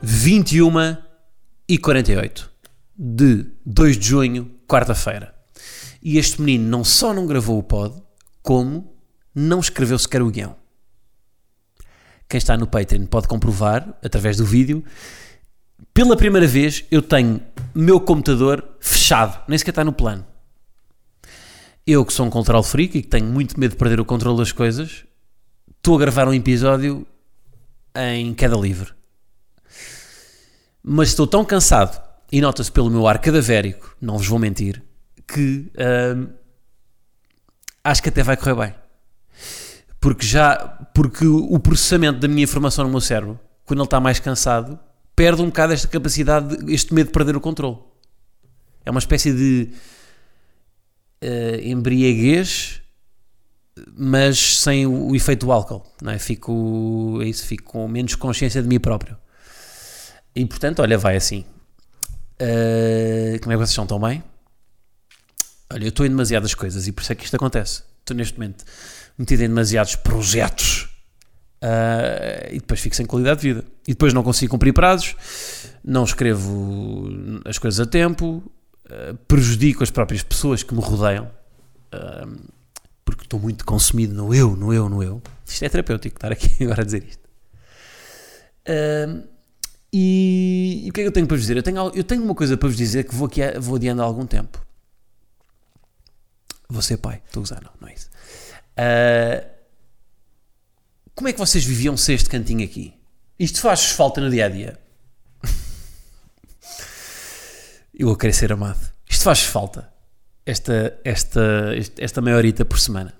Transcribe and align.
21 0.00 0.96
e 1.68 1.76
48 1.76 2.50
de 2.96 3.46
2 3.66 3.98
de 3.98 4.06
junho, 4.06 4.50
quarta-feira. 4.66 5.34
E 6.02 6.18
este 6.18 6.40
menino 6.40 6.68
não 6.68 6.84
só 6.84 7.12
não 7.12 7.26
gravou 7.26 7.58
o 7.58 7.62
pod, 7.62 8.00
como 8.42 8.94
não 9.34 9.58
escreveu 9.58 9.98
sequer 9.98 10.22
o 10.22 10.30
guião. 10.30 10.56
Quem 12.28 12.38
está 12.38 12.56
no 12.56 12.66
Patreon 12.66 13.06
pode 13.06 13.26
comprovar, 13.26 13.98
através 14.02 14.36
do 14.36 14.44
vídeo, 14.44 14.84
pela 15.92 16.16
primeira 16.16 16.46
vez 16.46 16.84
eu 16.90 17.02
tenho 17.02 17.40
meu 17.74 18.00
computador 18.00 18.76
fechado, 18.80 19.42
nem 19.48 19.58
sequer 19.58 19.70
está 19.70 19.84
no 19.84 19.92
plano. 19.92 20.24
Eu 21.86 22.04
que 22.04 22.12
sou 22.12 22.26
um 22.26 22.30
control 22.30 22.62
freak 22.62 22.98
e 22.98 23.02
que 23.02 23.08
tenho 23.08 23.26
muito 23.26 23.58
medo 23.58 23.72
de 23.72 23.76
perder 23.76 23.98
o 23.98 24.04
controle 24.04 24.38
das 24.38 24.52
coisas, 24.52 25.04
estou 25.76 25.96
a 25.96 26.00
gravar 26.00 26.28
um 26.28 26.34
episódio 26.34 27.06
em 27.96 28.34
queda 28.34 28.56
livre. 28.56 28.97
Mas 30.90 31.08
estou 31.08 31.26
tão 31.26 31.44
cansado, 31.44 32.00
e 32.32 32.40
nota-se 32.40 32.72
pelo 32.72 32.88
meu 32.88 33.06
ar 33.06 33.18
cadavérico, 33.18 33.94
não 34.00 34.16
vos 34.16 34.26
vou 34.26 34.38
mentir, 34.38 34.82
que 35.26 35.70
hum, 36.16 36.28
acho 37.84 38.02
que 38.02 38.08
até 38.08 38.22
vai 38.22 38.38
correr 38.38 38.54
bem. 38.54 38.74
Porque 40.00 40.26
já, 40.26 40.56
porque 40.94 41.26
o 41.26 41.58
processamento 41.58 42.20
da 42.20 42.26
minha 42.26 42.42
informação 42.42 42.86
no 42.86 42.90
meu 42.90 43.02
cérebro, 43.02 43.38
quando 43.66 43.80
ele 43.80 43.86
está 43.86 44.00
mais 44.00 44.18
cansado, 44.18 44.80
perde 45.14 45.42
um 45.42 45.46
bocado 45.48 45.74
esta 45.74 45.86
capacidade, 45.88 46.56
este 46.72 46.94
medo 46.94 47.08
de 47.08 47.12
perder 47.12 47.36
o 47.36 47.40
controle. 47.40 47.76
É 48.82 48.90
uma 48.90 49.00
espécie 49.00 49.30
de 49.30 49.68
uh, 51.22 51.68
embriaguez, 51.68 52.80
mas 53.94 54.58
sem 54.60 54.86
o, 54.86 55.08
o 55.08 55.14
efeito 55.14 55.44
do 55.44 55.52
álcool. 55.52 55.84
Não 56.00 56.12
é? 56.12 56.18
Fico, 56.18 57.18
é 57.20 57.26
isso, 57.26 57.44
fico 57.44 57.64
com 57.64 57.86
menos 57.86 58.14
consciência 58.14 58.62
de 58.62 58.68
mim 58.68 58.80
próprio. 58.80 59.18
E 60.38 60.46
portanto, 60.46 60.80
olha, 60.80 60.96
vai 60.96 61.16
assim. 61.16 61.44
Uh, 62.40 63.40
como 63.42 63.52
é 63.52 63.56
que 63.56 63.58
vocês 63.58 63.70
estão? 63.70 63.88
Tão 63.88 63.98
bem? 63.98 64.22
Olha, 65.68 65.82
eu 65.82 65.88
estou 65.88 66.06
em 66.06 66.08
demasiadas 66.08 66.54
coisas 66.54 66.86
e 66.86 66.92
por 66.92 67.02
isso 67.02 67.10
é 67.10 67.16
que 67.16 67.24
isto 67.24 67.34
acontece. 67.34 67.82
Estou 67.98 68.16
neste 68.16 68.38
momento 68.38 68.64
metido 69.18 69.42
em 69.42 69.48
demasiados 69.48 69.96
projetos 69.96 70.88
uh, 71.60 72.52
e 72.52 72.60
depois 72.60 72.78
fico 72.78 72.94
sem 72.94 73.04
qualidade 73.04 73.40
de 73.40 73.52
vida. 73.52 73.64
E 73.88 73.90
depois 73.90 74.14
não 74.14 74.22
consigo 74.22 74.52
cumprir 74.52 74.72
prazos, 74.72 75.16
não 75.82 76.04
escrevo 76.04 77.08
as 77.44 77.58
coisas 77.58 77.80
a 77.80 77.90
tempo, 77.90 78.40
uh, 78.86 79.16
prejudico 79.26 79.82
as 79.82 79.90
próprias 79.90 80.22
pessoas 80.22 80.62
que 80.62 80.72
me 80.72 80.80
rodeiam, 80.80 81.28
porque 83.04 83.24
estou 83.24 83.40
muito 83.40 83.64
consumido 83.64 84.14
no 84.14 84.32
eu, 84.32 84.54
no 84.54 84.72
eu, 84.72 84.88
no 84.88 85.02
eu. 85.02 85.20
Isto 85.44 85.64
é 85.64 85.68
terapêutico 85.68 86.16
estar 86.16 86.30
aqui 86.30 86.48
agora 86.62 86.82
a 86.82 86.84
dizer 86.84 87.02
isto. 87.02 87.28
E, 89.92 90.82
e, 90.84 90.90
o 90.90 90.92
que 90.92 91.00
é 91.00 91.04
que 91.04 91.08
eu 91.08 91.12
tenho 91.12 91.26
para 91.26 91.36
vos 91.36 91.42
dizer? 91.42 91.56
Eu 91.56 91.62
tenho, 91.62 91.90
eu 91.94 92.04
tenho 92.04 92.22
uma 92.22 92.34
coisa 92.34 92.56
para 92.56 92.68
vos 92.68 92.76
dizer 92.76 93.04
que 93.04 93.14
vou, 93.14 93.26
aqui, 93.26 93.40
vou 93.58 93.76
adiando 93.76 94.02
há 94.02 94.04
algum 94.04 94.26
tempo. 94.26 94.64
Vou 96.68 96.82
ser 96.82 96.98
pai. 96.98 97.22
Estou 97.26 97.40
a 97.40 97.44
usar, 97.44 97.62
não, 97.62 97.70
não 97.80 97.88
é 97.88 97.94
isso. 97.94 98.10
Uh, 98.78 99.48
como 101.14 101.28
é 101.28 101.32
que 101.32 101.38
vocês 101.38 101.64
viviam 101.64 101.96
sem 101.96 102.14
este 102.14 102.28
cantinho 102.28 102.64
aqui? 102.64 102.94
Isto 103.38 103.60
faz 103.60 103.90
falta 103.90 104.20
no 104.20 104.30
dia 104.30 104.46
a 104.46 104.48
dia. 104.48 104.78
eu 107.98 108.10
a 108.10 108.16
querer 108.16 108.32
ser 108.32 108.52
amado. 108.52 108.92
Isto 109.08 109.24
faz 109.24 109.42
falta. 109.42 109.92
Esta, 110.44 110.98
esta, 111.04 111.74
esta 111.98 112.20
maiorita 112.20 112.64
por 112.64 112.78
semana. 112.78 113.14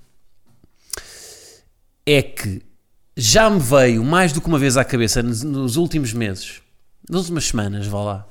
É 2.07 2.23
que 2.23 2.63
já 3.17 3.51
me 3.51 3.59
veio 3.59 4.05
mais 4.05 4.33
do 4.33 4.41
que 4.41 4.47
uma 4.47 4.59
vez 4.59 4.77
à 4.77 4.85
cabeça 4.85 5.23
nos, 5.23 5.43
nos 5.43 5.77
últimos 5.77 6.13
meses, 6.13 6.63
nas 7.09 7.23
últimas 7.23 7.45
semanas, 7.47 7.87
vá 7.87 8.03
lá. 8.03 8.27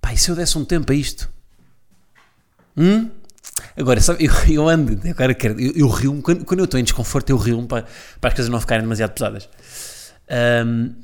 Pá, 0.00 0.12
e 0.12 0.16
se 0.18 0.30
eu 0.30 0.36
desse 0.36 0.56
um 0.56 0.64
tempo 0.64 0.92
a 0.92 0.94
isto? 0.94 1.28
Hum? 2.76 3.10
Agora, 3.76 4.00
sabe, 4.00 4.24
eu, 4.24 4.32
eu 4.52 4.68
ando, 4.68 5.00
agora 5.08 5.34
quero, 5.34 5.60
eu, 5.60 5.72
eu 5.74 5.88
rio 5.88 6.20
quando, 6.22 6.44
quando 6.44 6.60
eu 6.60 6.64
estou 6.64 6.78
em 6.78 6.84
desconforto, 6.84 7.30
eu 7.30 7.36
rio 7.36 7.66
para, 7.66 7.86
para 8.20 8.28
as 8.28 8.34
coisas 8.34 8.50
não 8.50 8.60
ficarem 8.60 8.82
demasiado 8.82 9.12
pesadas. 9.12 9.48
Um, 10.66 10.94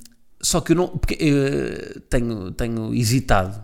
só 0.41 0.61
que 0.61 0.73
eu 0.73 0.77
não, 0.77 0.89
porque 0.89 1.17
eu 1.21 2.01
tenho, 2.03 2.51
tenho 2.53 2.95
hesitado 2.95 3.63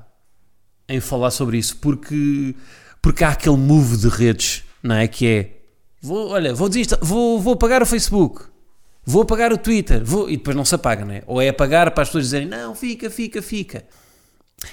em 0.89 1.01
falar 1.01 1.31
sobre 1.31 1.59
isso, 1.59 1.77
porque, 1.77 2.55
porque 3.03 3.25
há 3.25 3.31
aquele 3.31 3.57
move 3.57 3.97
de 3.97 4.09
redes, 4.09 4.65
não 4.83 4.95
é? 4.95 5.07
Que 5.07 5.27
é 5.27 5.59
Vou, 6.01 6.29
olha, 6.29 6.55
vou, 6.55 6.71
vou, 7.03 7.41
vou 7.41 7.55
apagar 7.55 7.83
o 7.83 7.87
Facebook, 7.87 8.45
vou 9.09 9.23
apagar 9.23 9.51
o 9.55 9.57
Twitter, 9.57 10.05
vou, 10.05 10.29
e 10.29 10.37
depois 10.37 10.55
não 10.55 10.67
se 10.67 10.75
apaga, 10.75 11.03
não 11.03 11.15
é? 11.15 11.23
Ou 11.27 11.41
é 11.41 11.49
apagar 11.49 11.93
para 11.93 12.03
as 12.03 12.09
pessoas 12.11 12.25
dizerem, 12.25 12.47
não, 12.47 12.75
fica, 12.75 13.09
fica, 13.09 13.41
fica. 13.41 13.85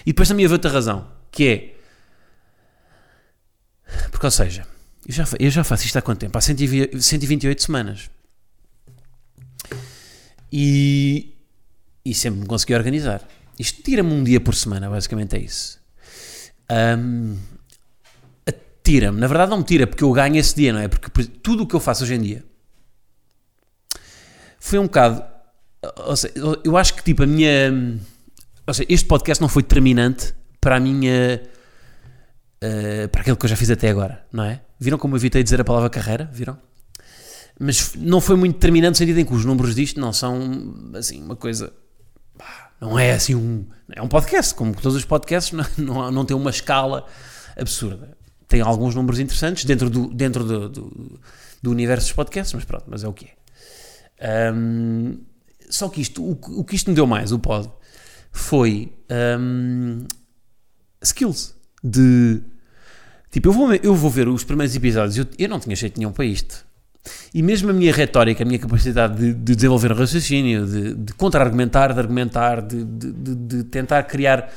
E 0.02 0.12
depois 0.12 0.28
também 0.28 0.46
havia 0.46 0.56
outra 0.56 0.70
razão, 0.70 1.08
que 1.32 1.48
é, 1.48 1.76
porque 4.12 4.26
ou 4.26 4.32
seja, 4.32 4.68
eu 5.08 5.14
já, 5.14 5.26
eu 5.40 5.50
já 5.50 5.64
faço 5.64 5.86
isto 5.86 5.98
há 5.98 6.02
quanto 6.02 6.20
tempo? 6.20 6.38
Há 6.38 6.42
128 6.42 7.64
semanas. 7.64 8.10
E, 10.52 11.34
e 12.04 12.14
sempre 12.14 12.42
me 12.42 12.46
consegui 12.46 12.76
organizar. 12.76 13.26
Isto 13.58 13.84
tira-me 13.84 14.12
um 14.12 14.22
dia 14.22 14.42
por 14.42 14.54
semana, 14.54 14.90
basicamente 14.90 15.38
é 15.38 15.40
isso. 15.40 15.80
Um, 17.00 17.38
tira-me. 18.84 19.18
Na 19.18 19.28
verdade, 19.28 19.50
não 19.50 19.60
me 19.60 19.64
tira, 19.64 19.88
porque 19.88 20.04
eu 20.04 20.12
ganho 20.12 20.36
esse 20.36 20.54
dia, 20.54 20.74
não 20.74 20.80
é? 20.82 20.90
Porque 20.90 21.24
tudo 21.42 21.64
o 21.64 21.68
que 21.68 21.74
eu 21.74 21.80
faço 21.80 22.04
hoje 22.04 22.16
em 22.16 22.22
dia 22.22 22.55
foi 24.66 24.80
um 24.80 24.84
bocado. 24.84 25.24
Ou 25.98 26.16
seja, 26.16 26.34
eu 26.64 26.78
acho 26.78 26.94
que 26.96 27.04
tipo 27.04 27.24
a 27.24 27.28
minha. 27.28 28.00
Ou 28.68 28.74
seja, 28.74 28.88
este 28.90 29.08
podcast 29.08 29.42
não 29.42 29.48
foi 29.48 29.64
determinante 29.64 30.34
para 30.60 30.78
a 30.78 30.80
minha. 30.80 31.42
Uh, 32.64 33.08
para 33.10 33.22
aquilo 33.22 33.38
que 33.38 33.46
eu 33.46 33.50
já 33.50 33.56
fiz 33.56 33.70
até 33.70 33.90
agora, 33.90 34.26
não 34.32 34.44
é? 34.44 34.62
Viram 34.80 34.98
como 34.98 35.16
eu 35.16 35.18
evitei 35.18 35.44
dizer 35.44 35.62
a 35.62 35.64
palavra 35.64 35.90
carreira? 35.90 36.30
Viram? 36.34 36.58
Mas 37.60 37.94
não 37.96 38.20
foi 38.20 38.36
muito 38.36 38.56
determinante 38.56 38.92
no 38.92 38.98
sentido 38.98 39.20
em 39.20 39.26
que 39.26 39.34
os 39.34 39.46
números 39.46 39.76
disto 39.76 40.00
não 40.00 40.12
são 40.12 40.74
assim 40.96 41.22
uma 41.22 41.36
coisa. 41.36 41.72
Não 42.82 42.98
é 42.98 43.14
assim 43.14 43.36
um. 43.36 43.66
É 43.92 44.02
um 44.02 44.08
podcast, 44.08 44.56
como 44.56 44.74
todos 44.74 44.96
os 44.96 45.06
podcasts, 45.06 45.54
não, 45.54 45.66
não, 45.78 46.12
não 46.12 46.26
tem 46.26 46.36
uma 46.36 46.50
escala 46.50 47.06
absurda 47.56 48.16
tem 48.48 48.62
alguns 48.62 48.96
números 48.96 49.20
interessantes 49.20 49.66
dentro 49.66 49.90
do, 49.90 50.08
dentro 50.08 50.44
do, 50.44 50.70
do, 50.70 51.20
do 51.62 51.72
universo 51.72 52.08
dos 52.08 52.14
podcasts, 52.14 52.54
mas 52.54 52.64
pronto, 52.64 52.86
mas 52.88 53.04
é 53.04 53.08
o 53.08 53.14
que 53.14 53.26
é. 53.26 53.45
Um, 54.54 55.20
só 55.70 55.90
que 55.90 56.02
isto, 56.02 56.24
o, 56.24 56.32
o, 56.60 56.64
que 56.64 56.76
isto 56.76 56.90
me 56.90 56.96
deu 56.96 57.08
mais, 57.08 57.32
o 57.32 57.40
pod, 57.40 57.70
foi 58.32 58.94
um, 59.40 60.06
skills 61.02 61.56
de 61.84 62.42
tipo, 63.32 63.50
eu 63.50 63.54
vou, 63.54 63.74
eu 63.74 63.96
vou 63.96 64.10
ver 64.10 64.28
os 64.28 64.44
primeiros 64.44 64.76
episódios, 64.76 65.18
eu, 65.18 65.26
eu 65.38 65.50
não 65.50 65.60
tinha 65.60 65.76
jeito 65.76 65.98
nenhum 65.98 66.12
para 66.12 66.26
isto. 66.26 66.66
E 67.34 67.42
mesmo 67.44 67.70
a 67.70 67.74
minha 67.74 67.94
retórica, 67.94 68.44
a 68.44 68.46
minha 68.46 68.58
capacidade 68.58 69.16
de, 69.18 69.34
de 69.34 69.56
desenvolver 69.56 69.92
um 69.92 69.96
raciocínio, 69.96 70.66
de, 70.66 70.96
de 70.96 71.14
contra-argumentar, 71.14 71.94
de 71.94 72.00
argumentar, 72.00 72.62
de, 72.62 72.84
de, 72.84 73.64
tentar 73.66 74.04
criar 74.04 74.52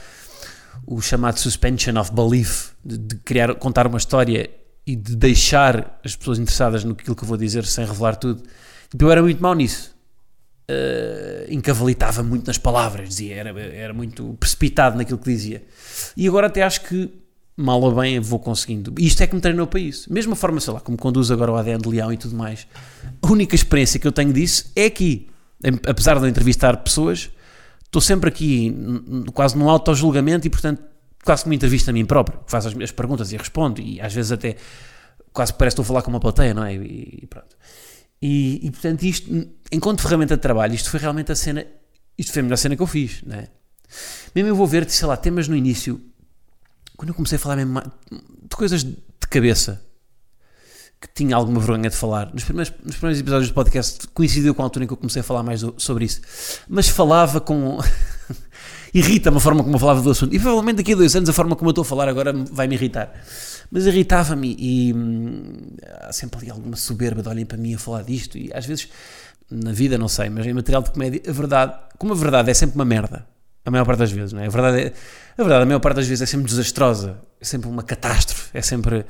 o 0.86 1.00
chamado 1.02 1.38
suspension 1.38 1.98
of 2.00 2.12
belief, 2.12 2.70
de, 2.82 3.16
criar, 3.16 3.54
contar 3.56 3.86
uma 3.86 3.98
história 3.98 4.48
e 4.86 4.96
de 4.96 5.14
deixar 5.14 6.00
as 6.02 6.16
pessoas 6.16 6.38
interessadas 6.38 6.84
no 6.84 6.94
que 6.94 7.10
eu 7.10 7.14
vou 7.22 7.36
dizer 7.36 7.66
sem 7.66 7.84
revelar 7.84 8.16
tudo. 8.16 8.42
Tipo, 8.90 9.04
eu 9.04 9.10
era 9.10 9.22
muito 9.22 9.42
mau 9.42 9.54
nisso. 9.54 9.96
Uh, 10.70 11.50
encavalitava 11.50 12.22
muito 12.22 12.46
nas 12.46 12.58
palavras, 12.58 13.08
dizia, 13.08 13.36
era, 13.36 13.60
era 13.60 13.94
muito 13.94 14.36
precipitado 14.38 14.98
naquilo 14.98 15.18
que 15.18 15.30
dizia. 15.30 15.64
E 16.16 16.28
agora 16.28 16.46
até 16.46 16.62
acho 16.62 16.82
que, 16.82 17.10
mal 17.56 17.80
ou 17.80 17.94
bem, 17.94 18.20
vou 18.20 18.38
conseguindo. 18.38 18.94
E 18.98 19.06
isto 19.06 19.22
é 19.22 19.26
que 19.26 19.34
me 19.34 19.40
treinou 19.40 19.66
para 19.66 19.80
isso. 19.80 20.12
Mesma 20.12 20.36
forma, 20.36 20.60
sei 20.60 20.72
lá, 20.74 20.80
como 20.80 20.98
conduz 20.98 21.30
agora 21.30 21.52
o 21.52 21.56
ADN 21.56 21.80
de 21.80 21.88
Leão 21.88 22.12
e 22.12 22.16
tudo 22.16 22.36
mais. 22.36 22.66
A 23.22 23.30
única 23.30 23.54
experiência 23.54 23.98
que 23.98 24.06
eu 24.06 24.12
tenho 24.12 24.32
disso 24.32 24.70
é 24.76 24.84
aqui. 24.84 25.28
Apesar 25.86 26.18
de 26.18 26.24
eu 26.24 26.28
entrevistar 26.28 26.76
pessoas, 26.76 27.30
estou 27.84 28.02
sempre 28.02 28.28
aqui 28.28 28.74
quase 29.32 29.56
num 29.56 29.68
auto-julgamento 29.68 30.46
e, 30.46 30.50
portanto, 30.50 30.82
quase 31.24 31.42
que 31.42 31.48
uma 31.48 31.54
entrevista 31.54 31.90
a 31.90 31.94
mim 31.94 32.04
próprio, 32.04 32.40
faço 32.46 32.68
as 32.68 32.74
minhas 32.74 32.92
perguntas 32.92 33.32
e 33.32 33.36
respondo, 33.36 33.80
e 33.80 34.00
às 34.00 34.14
vezes 34.14 34.32
até 34.32 34.56
quase 35.32 35.52
parece 35.52 35.74
que 35.76 35.80
estou 35.80 35.82
a 35.82 35.86
falar 35.86 36.02
com 36.02 36.10
uma 36.10 36.20
plateia, 36.20 36.54
não 36.54 36.64
é? 36.64 36.74
E, 36.74 37.20
e 37.22 37.26
pronto. 37.26 37.56
E, 38.20 38.66
e, 38.66 38.70
portanto, 38.70 39.02
isto, 39.04 39.48
enquanto 39.70 40.02
ferramenta 40.02 40.36
de 40.36 40.42
trabalho, 40.42 40.74
isto 40.74 40.90
foi 40.90 41.00
realmente 41.00 41.30
a 41.30 41.36
cena, 41.36 41.64
isto 42.16 42.32
foi 42.32 42.40
a 42.40 42.42
melhor 42.42 42.56
cena 42.56 42.76
que 42.76 42.82
eu 42.82 42.86
fiz, 42.86 43.22
não 43.24 43.36
é? 43.36 43.48
Mesmo 44.34 44.50
eu 44.50 44.56
vou 44.56 44.66
ver, 44.66 44.88
sei 44.90 45.06
lá, 45.06 45.16
temas 45.16 45.48
no 45.48 45.56
início, 45.56 46.00
quando 46.96 47.10
eu 47.10 47.14
comecei 47.14 47.36
a 47.36 47.38
falar 47.38 47.56
mesmo 47.56 47.80
de 48.10 48.56
coisas 48.56 48.82
de 48.82 48.96
cabeça, 49.30 49.80
que 51.00 51.08
tinha 51.14 51.36
alguma 51.36 51.60
vergonha 51.60 51.88
de 51.88 51.96
falar. 51.96 52.32
Nos 52.32 52.44
primeiros, 52.44 52.72
nos 52.84 52.96
primeiros 52.96 53.20
episódios 53.20 53.50
do 53.50 53.54
podcast 53.54 54.08
coincidiu 54.08 54.54
com 54.54 54.62
a 54.62 54.64
altura 54.64 54.84
em 54.84 54.88
que 54.88 54.92
eu 54.92 54.96
comecei 54.96 55.20
a 55.20 55.22
falar 55.22 55.42
mais 55.42 55.64
sobre 55.76 56.04
isso. 56.04 56.20
Mas 56.68 56.88
falava 56.88 57.40
com. 57.40 57.78
Irrita-me 58.92 59.36
a 59.36 59.40
forma 59.40 59.62
como 59.62 59.76
eu 59.76 59.78
falava 59.78 60.00
do 60.00 60.10
assunto. 60.10 60.34
E 60.34 60.40
provavelmente 60.40 60.78
daqui 60.78 60.94
a 60.94 60.96
dois 60.96 61.14
anos 61.14 61.28
a 61.28 61.32
forma 61.32 61.54
como 61.54 61.68
eu 61.68 61.72
estou 61.72 61.82
a 61.82 61.84
falar 61.84 62.08
agora 62.08 62.32
vai 62.32 62.66
me 62.66 62.74
irritar. 62.74 63.12
Mas 63.70 63.86
irritava-me 63.86 64.56
e 64.58 64.94
hum, 64.94 65.76
há 66.08 66.12
sempre 66.12 66.40
ali 66.40 66.50
alguma 66.50 66.76
soberba 66.76 67.22
de 67.22 67.28
olhem 67.28 67.44
para 67.44 67.58
mim 67.58 67.74
a 67.74 67.78
falar 67.78 68.02
disto. 68.02 68.38
E 68.38 68.50
às 68.54 68.64
vezes, 68.64 68.88
na 69.50 69.72
vida, 69.72 69.98
não 69.98 70.08
sei, 70.08 70.30
mas 70.30 70.46
em 70.46 70.52
material 70.52 70.82
de 70.82 70.90
comédia, 70.90 71.22
a 71.28 71.32
verdade, 71.32 71.74
como 71.98 72.12
a 72.12 72.16
verdade 72.16 72.50
é 72.50 72.54
sempre 72.54 72.76
uma 72.76 72.84
merda, 72.84 73.26
a 73.64 73.70
maior 73.70 73.84
parte 73.84 73.98
das 73.98 74.10
vezes, 74.10 74.32
não 74.32 74.40
é? 74.40 74.46
A 74.46 74.50
verdade, 74.50 74.80
é, 74.80 74.92
a 75.36 75.42
verdade, 75.42 75.62
a 75.62 75.66
maior 75.66 75.80
parte 75.80 75.96
das 75.96 76.06
vezes 76.06 76.22
é 76.22 76.26
sempre 76.26 76.46
desastrosa, 76.46 77.20
é 77.40 77.44
sempre 77.44 77.68
uma 77.68 77.82
catástrofe, 77.82 78.50
é 78.56 78.62
sempre 78.62 79.04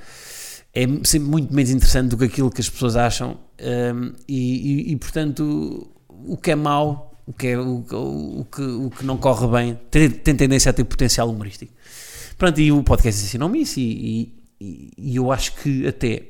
é 0.74 0.86
sempre 1.04 1.28
muito 1.28 1.52
menos 1.52 1.70
interessante 1.70 2.10
do 2.10 2.18
que 2.18 2.24
aquilo 2.24 2.50
que 2.50 2.60
as 2.60 2.68
pessoas 2.68 2.94
acham 2.94 3.38
um, 3.60 4.12
e, 4.28 4.88
e, 4.88 4.92
e, 4.92 4.96
portanto 4.96 5.90
o 6.08 6.36
que 6.36 6.50
é 6.50 6.54
mau 6.54 7.18
o 7.26 7.32
que, 7.32 7.48
é, 7.48 7.58
o, 7.58 7.84
o, 8.40 8.44
que, 8.44 8.62
o 8.62 8.90
que 8.90 9.04
não 9.04 9.16
corre 9.16 9.46
bem 9.48 9.80
tem, 9.90 10.10
tem 10.10 10.36
tendência 10.36 10.70
a 10.70 10.72
ter 10.72 10.84
potencial 10.84 11.28
humorístico 11.30 11.72
pronto, 12.36 12.60
e 12.60 12.70
o 12.70 12.82
podcast 12.82 13.24
ensinou-me 13.24 13.62
isso 13.62 13.80
e, 13.80 14.34
e, 14.60 14.90
e, 14.96 15.16
eu 15.16 15.32
acho 15.32 15.54
que 15.54 15.86
até 15.86 16.22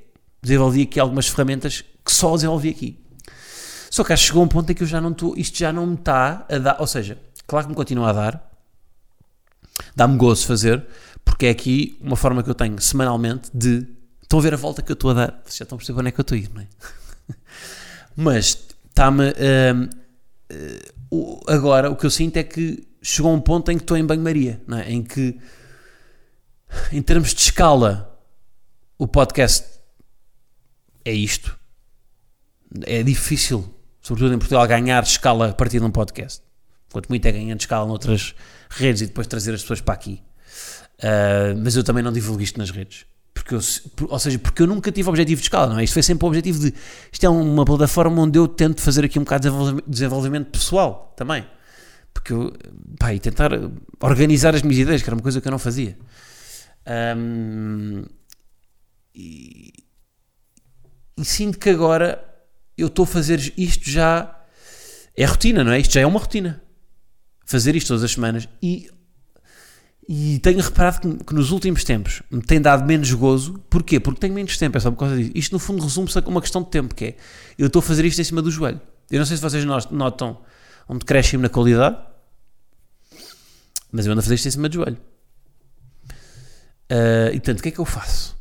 desenvolvi 0.42 0.82
aqui 0.82 1.00
algumas 1.00 1.28
ferramentas 1.28 1.84
que 2.04 2.12
só 2.12 2.34
desenvolvi 2.34 2.70
aqui 2.70 2.98
só 3.90 4.04
que 4.04 4.12
acho 4.12 4.22
que 4.22 4.28
chegou 4.28 4.42
um 4.42 4.48
ponto 4.48 4.70
em 4.70 4.74
que 4.74 4.82
eu 4.82 4.86
já 4.86 5.00
não 5.00 5.10
estou 5.10 5.36
isto 5.36 5.58
já 5.58 5.72
não 5.72 5.86
me 5.86 5.94
está 5.94 6.46
a 6.48 6.58
dar, 6.58 6.76
ou 6.80 6.86
seja, 6.86 7.18
claro 7.46 7.66
que 7.66 7.70
me 7.70 7.76
continua 7.76 8.10
a 8.10 8.12
dar 8.12 8.50
dá-me 9.94 10.16
gozo 10.16 10.46
fazer 10.46 10.86
porque 11.24 11.46
é 11.46 11.50
aqui 11.50 11.98
uma 12.00 12.16
forma 12.16 12.42
que 12.42 12.50
eu 12.50 12.54
tenho 12.54 12.80
semanalmente 12.80 13.50
de 13.52 13.98
Estão 14.28 14.40
a 14.40 14.42
ver 14.42 14.52
a 14.52 14.58
volta 14.58 14.82
que 14.82 14.92
eu 14.92 14.94
estou 14.94 15.10
a 15.12 15.14
dar? 15.14 15.40
Vocês 15.42 15.56
já 15.56 15.62
estão 15.62 15.76
a 15.76 15.78
perceber 15.78 16.00
onde 16.00 16.08
é 16.10 16.12
que 16.12 16.20
eu 16.20 16.22
estou 16.22 16.36
a 16.36 16.38
ir, 16.38 16.50
não 16.54 16.60
é? 16.60 16.66
Mas 18.14 18.58
está-me. 18.86 19.24
Uh, 19.30 19.88
uh, 21.10 21.40
agora, 21.50 21.90
o 21.90 21.96
que 21.96 22.04
eu 22.04 22.10
sinto 22.10 22.36
é 22.36 22.42
que 22.42 22.86
chegou 23.00 23.32
um 23.32 23.40
ponto 23.40 23.70
em 23.70 23.78
que 23.78 23.84
estou 23.84 23.96
em 23.96 24.04
banho-maria, 24.04 24.60
é? 24.70 24.92
Em 24.92 25.02
que, 25.02 25.40
em 26.92 27.00
termos 27.00 27.32
de 27.32 27.40
escala, 27.40 28.20
o 28.98 29.08
podcast 29.08 29.77
é 31.08 31.12
isto. 31.12 31.58
É 32.84 33.02
difícil, 33.02 33.74
sobretudo 34.00 34.34
em 34.34 34.38
Portugal, 34.38 34.66
ganhar 34.66 35.02
escala 35.02 35.48
a 35.48 35.54
partir 35.54 35.80
de 35.80 35.86
um 35.86 35.90
podcast. 35.90 36.42
Quanto 36.92 37.08
muito 37.08 37.24
é 37.26 37.32
ganhando 37.32 37.60
escala 37.60 37.86
noutras 37.86 38.34
redes 38.68 39.02
e 39.02 39.06
depois 39.06 39.26
trazer 39.26 39.54
as 39.54 39.62
pessoas 39.62 39.80
para 39.80 39.94
aqui. 39.94 40.22
Uh, 40.98 41.56
mas 41.62 41.76
eu 41.76 41.84
também 41.84 42.02
não 42.02 42.12
divulgo 42.12 42.42
isto 42.42 42.58
nas 42.58 42.70
redes. 42.70 43.06
Porque 43.32 43.54
eu, 43.54 43.60
ou 44.08 44.18
seja, 44.18 44.38
porque 44.38 44.62
eu 44.62 44.66
nunca 44.66 44.90
tive 44.90 45.08
objetivo 45.08 45.40
de 45.40 45.46
escala, 45.46 45.72
não 45.72 45.78
é? 45.78 45.84
Isto 45.84 45.94
foi 45.94 46.02
sempre 46.02 46.24
o 46.24 46.28
objetivo 46.28 46.58
de. 46.58 46.74
Isto 47.12 47.24
é 47.24 47.28
uma 47.28 47.64
plataforma 47.64 48.20
onde 48.20 48.38
eu 48.38 48.48
tento 48.48 48.82
fazer 48.82 49.04
aqui 49.04 49.18
um 49.18 49.22
bocado 49.22 49.48
de 49.76 49.82
desenvolvimento 49.86 50.50
pessoal 50.50 51.14
também. 51.16 51.46
Porque 52.12 52.32
eu. 52.32 52.52
Pá, 52.98 53.14
e 53.14 53.20
tentar 53.20 53.52
organizar 54.00 54.54
as 54.54 54.62
minhas 54.62 54.78
ideias, 54.78 55.02
que 55.02 55.08
era 55.08 55.14
uma 55.14 55.22
coisa 55.22 55.40
que 55.40 55.46
eu 55.46 55.52
não 55.52 55.58
fazia. 55.58 55.96
Um, 57.16 58.04
e, 59.14 59.72
e 61.18 61.24
sinto 61.24 61.58
que 61.58 61.70
agora 61.70 62.24
eu 62.76 62.86
estou 62.86 63.02
a 63.02 63.06
fazer 63.06 63.52
isto 63.56 63.90
já. 63.90 64.34
É 65.16 65.24
rotina, 65.24 65.64
não 65.64 65.72
é? 65.72 65.80
Isto 65.80 65.94
já 65.94 66.00
é 66.00 66.06
uma 66.06 66.20
rotina. 66.20 66.62
Fazer 67.44 67.74
isto 67.74 67.88
todas 67.88 68.04
as 68.04 68.12
semanas. 68.12 68.48
E 68.62 68.90
e 70.08 70.38
tenho 70.38 70.60
reparado 70.60 71.00
que, 71.00 71.24
que, 71.24 71.34
nos 71.34 71.50
últimos 71.50 71.84
tempos 71.84 72.22
me 72.30 72.40
tem 72.40 72.58
dado 72.58 72.86
menos 72.86 73.12
gozo. 73.12 73.62
Porquê? 73.68 74.00
Porque 74.00 74.18
tenho 74.18 74.32
menos 74.32 74.56
tempo, 74.56 74.78
é 74.78 74.80
só 74.80 74.90
por 74.90 74.96
causa 74.96 75.14
disso. 75.14 75.32
Isto 75.34 75.52
no 75.52 75.58
fundo 75.58 75.82
resume-se 75.82 76.18
a 76.18 76.22
uma 76.22 76.40
questão 76.40 76.62
de 76.62 76.70
tempo, 76.70 76.94
que 76.94 77.04
é 77.04 77.16
eu 77.58 77.66
estou 77.66 77.80
a 77.80 77.82
fazer 77.82 78.06
isto 78.06 78.18
em 78.18 78.24
cima 78.24 78.40
do 78.40 78.50
joelho. 78.50 78.80
Eu 79.10 79.18
não 79.18 79.26
sei 79.26 79.36
se 79.36 79.42
vocês 79.42 79.62
notam 79.66 80.40
onde 80.88 81.04
crescem 81.04 81.38
na 81.38 81.50
qualidade, 81.50 81.98
mas 83.92 84.06
eu 84.06 84.12
ando 84.12 84.20
a 84.20 84.22
fazer 84.22 84.36
isto 84.36 84.48
em 84.48 84.50
cima 84.50 84.68
do 84.70 84.74
joelho. 84.76 84.98
Uh, 86.90 87.28
e 87.34 87.40
portanto, 87.40 87.58
o 87.58 87.62
que 87.62 87.68
é 87.68 87.72
que 87.72 87.78
eu 87.78 87.84
faço? 87.84 88.37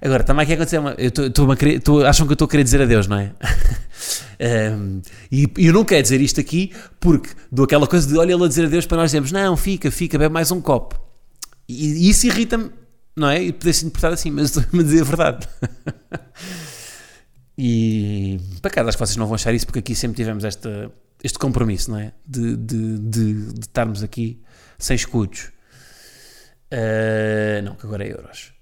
Agora, 0.00 0.24
também 0.24 0.44
aqui 0.44 0.52
acontecer 0.52 0.78
uma. 0.78 0.92
Eu 0.98 1.10
tô, 1.10 1.30
tô 1.30 1.46
tô, 1.82 2.04
acham 2.04 2.26
que 2.26 2.32
eu 2.32 2.34
estou 2.34 2.46
a 2.46 2.48
querer 2.48 2.64
dizer 2.64 2.82
adeus, 2.82 3.06
não 3.06 3.18
é? 3.18 3.32
um, 4.74 5.00
e 5.30 5.50
eu 5.58 5.72
não 5.72 5.84
quero 5.84 6.02
dizer 6.02 6.20
isto 6.20 6.40
aqui 6.40 6.72
porque 7.00 7.30
dou 7.50 7.64
aquela 7.64 7.86
coisa 7.86 8.06
de 8.06 8.16
olha 8.18 8.32
ele 8.32 8.44
a 8.44 8.48
dizer 8.48 8.66
adeus 8.66 8.86
para 8.86 8.98
nós 8.98 9.10
dizemos 9.10 9.32
não, 9.32 9.56
fica, 9.56 9.90
fica, 9.90 10.18
bebe 10.18 10.32
mais 10.32 10.50
um 10.50 10.60
copo. 10.60 11.00
E, 11.68 12.06
e 12.06 12.10
isso 12.10 12.26
irrita-me, 12.26 12.70
não 13.16 13.28
é? 13.28 13.42
E 13.42 13.52
poder-se 13.52 13.84
interpretar 13.84 14.12
assim, 14.12 14.30
mas 14.30 14.56
estou-me 14.56 14.80
a 14.80 14.86
dizer 14.86 15.00
a 15.00 15.04
verdade. 15.04 15.48
e 17.58 18.38
para 18.60 18.70
cá, 18.70 18.82
acho 18.82 18.96
que 18.96 19.06
vocês 19.06 19.16
não 19.16 19.26
vão 19.26 19.34
achar 19.34 19.54
isso 19.54 19.66
porque 19.66 19.80
aqui 19.80 19.94
sempre 19.94 20.16
tivemos 20.16 20.44
esta, 20.44 20.92
este 21.22 21.38
compromisso, 21.38 21.90
não 21.90 21.98
é? 21.98 22.12
De, 22.26 22.56
de, 22.56 22.98
de, 22.98 23.52
de 23.52 23.60
estarmos 23.60 24.02
aqui 24.02 24.40
sem 24.78 24.94
escudos. 24.94 25.50
Uh, 26.72 27.62
não, 27.62 27.74
que 27.76 27.86
agora 27.86 28.04
é 28.04 28.12
euros. 28.12 28.55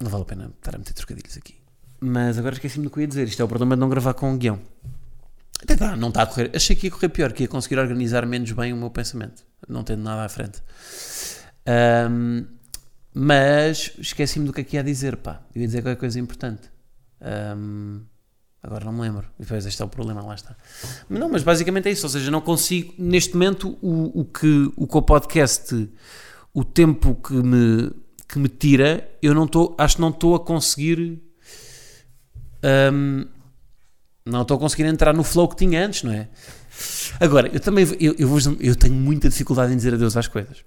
Não 0.00 0.10
vale 0.10 0.22
a 0.22 0.26
pena 0.26 0.52
estar 0.56 0.74
a 0.74 0.78
meter 0.78 0.94
trocadilhos 0.94 1.36
aqui. 1.36 1.56
Mas 2.00 2.38
agora 2.38 2.54
esqueci-me 2.54 2.84
do 2.84 2.90
que 2.90 2.98
eu 2.98 3.02
ia 3.02 3.06
dizer. 3.06 3.28
Isto 3.28 3.42
é 3.42 3.44
o 3.44 3.48
problema 3.48 3.76
de 3.76 3.80
não 3.80 3.88
gravar 3.88 4.14
com 4.14 4.30
um 4.30 4.38
guião. 4.38 4.58
Até 5.62 5.76
tá, 5.76 5.94
não 5.94 6.08
está 6.08 6.22
a 6.22 6.26
correr. 6.26 6.50
Achei 6.54 6.74
que 6.74 6.86
ia 6.86 6.90
correr 6.90 7.10
pior, 7.10 7.32
que 7.32 7.42
ia 7.42 7.48
conseguir 7.48 7.78
organizar 7.78 8.24
menos 8.24 8.50
bem 8.52 8.72
o 8.72 8.76
meu 8.76 8.88
pensamento, 8.90 9.44
não 9.68 9.84
tendo 9.84 10.02
nada 10.02 10.24
à 10.24 10.28
frente. 10.28 10.62
Um, 12.10 12.46
mas 13.12 13.92
esqueci-me 13.98 14.46
do 14.46 14.52
que 14.54 14.62
é 14.62 14.64
que 14.64 14.76
ia 14.76 14.82
dizer, 14.82 15.18
pá. 15.18 15.42
Eu 15.54 15.60
ia 15.60 15.66
dizer 15.66 15.82
qualquer 15.82 16.00
coisa 16.00 16.18
importante. 16.18 16.70
Um, 17.20 18.00
agora 18.62 18.86
não 18.86 18.92
me 18.94 19.02
lembro. 19.02 19.26
E 19.38 19.42
depois 19.42 19.66
este 19.66 19.82
é 19.82 19.84
o 19.84 19.88
problema, 19.88 20.22
lá 20.22 20.34
está. 20.34 20.56
Não, 21.10 21.28
mas 21.28 21.42
basicamente 21.42 21.88
é 21.88 21.92
isso. 21.92 22.06
Ou 22.06 22.10
seja, 22.10 22.30
não 22.30 22.40
consigo, 22.40 22.94
neste 22.96 23.34
momento, 23.34 23.76
o, 23.82 24.20
o, 24.20 24.24
que, 24.24 24.72
o 24.76 24.86
que 24.86 24.96
o 24.96 25.02
podcast, 25.02 25.90
o 26.54 26.64
tempo 26.64 27.14
que 27.16 27.34
me 27.34 27.92
que 28.30 28.38
me 28.38 28.48
tira, 28.48 29.10
eu 29.20 29.34
não 29.34 29.44
estou, 29.44 29.74
acho 29.76 29.96
que 29.96 30.00
não 30.00 30.10
estou 30.10 30.34
a 30.36 30.40
conseguir. 30.40 31.20
Um, 32.92 33.26
não 34.24 34.42
estou 34.42 34.56
a 34.56 34.60
conseguir 34.60 34.84
entrar 34.84 35.12
no 35.12 35.24
flow 35.24 35.48
que 35.48 35.56
tinha 35.56 35.84
antes, 35.84 36.04
não 36.04 36.12
é? 36.12 36.28
Agora, 37.18 37.48
eu 37.52 37.58
também 37.58 37.84
eu, 37.98 38.14
eu, 38.16 38.28
vou, 38.28 38.38
eu 38.60 38.76
tenho 38.76 38.94
muita 38.94 39.28
dificuldade 39.28 39.72
em 39.72 39.76
dizer 39.76 39.94
adeus 39.94 40.16
às 40.16 40.28
coisas. 40.28 40.58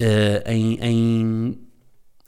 Uh, 0.00 0.50
em, 0.50 0.78
em, 0.82 1.58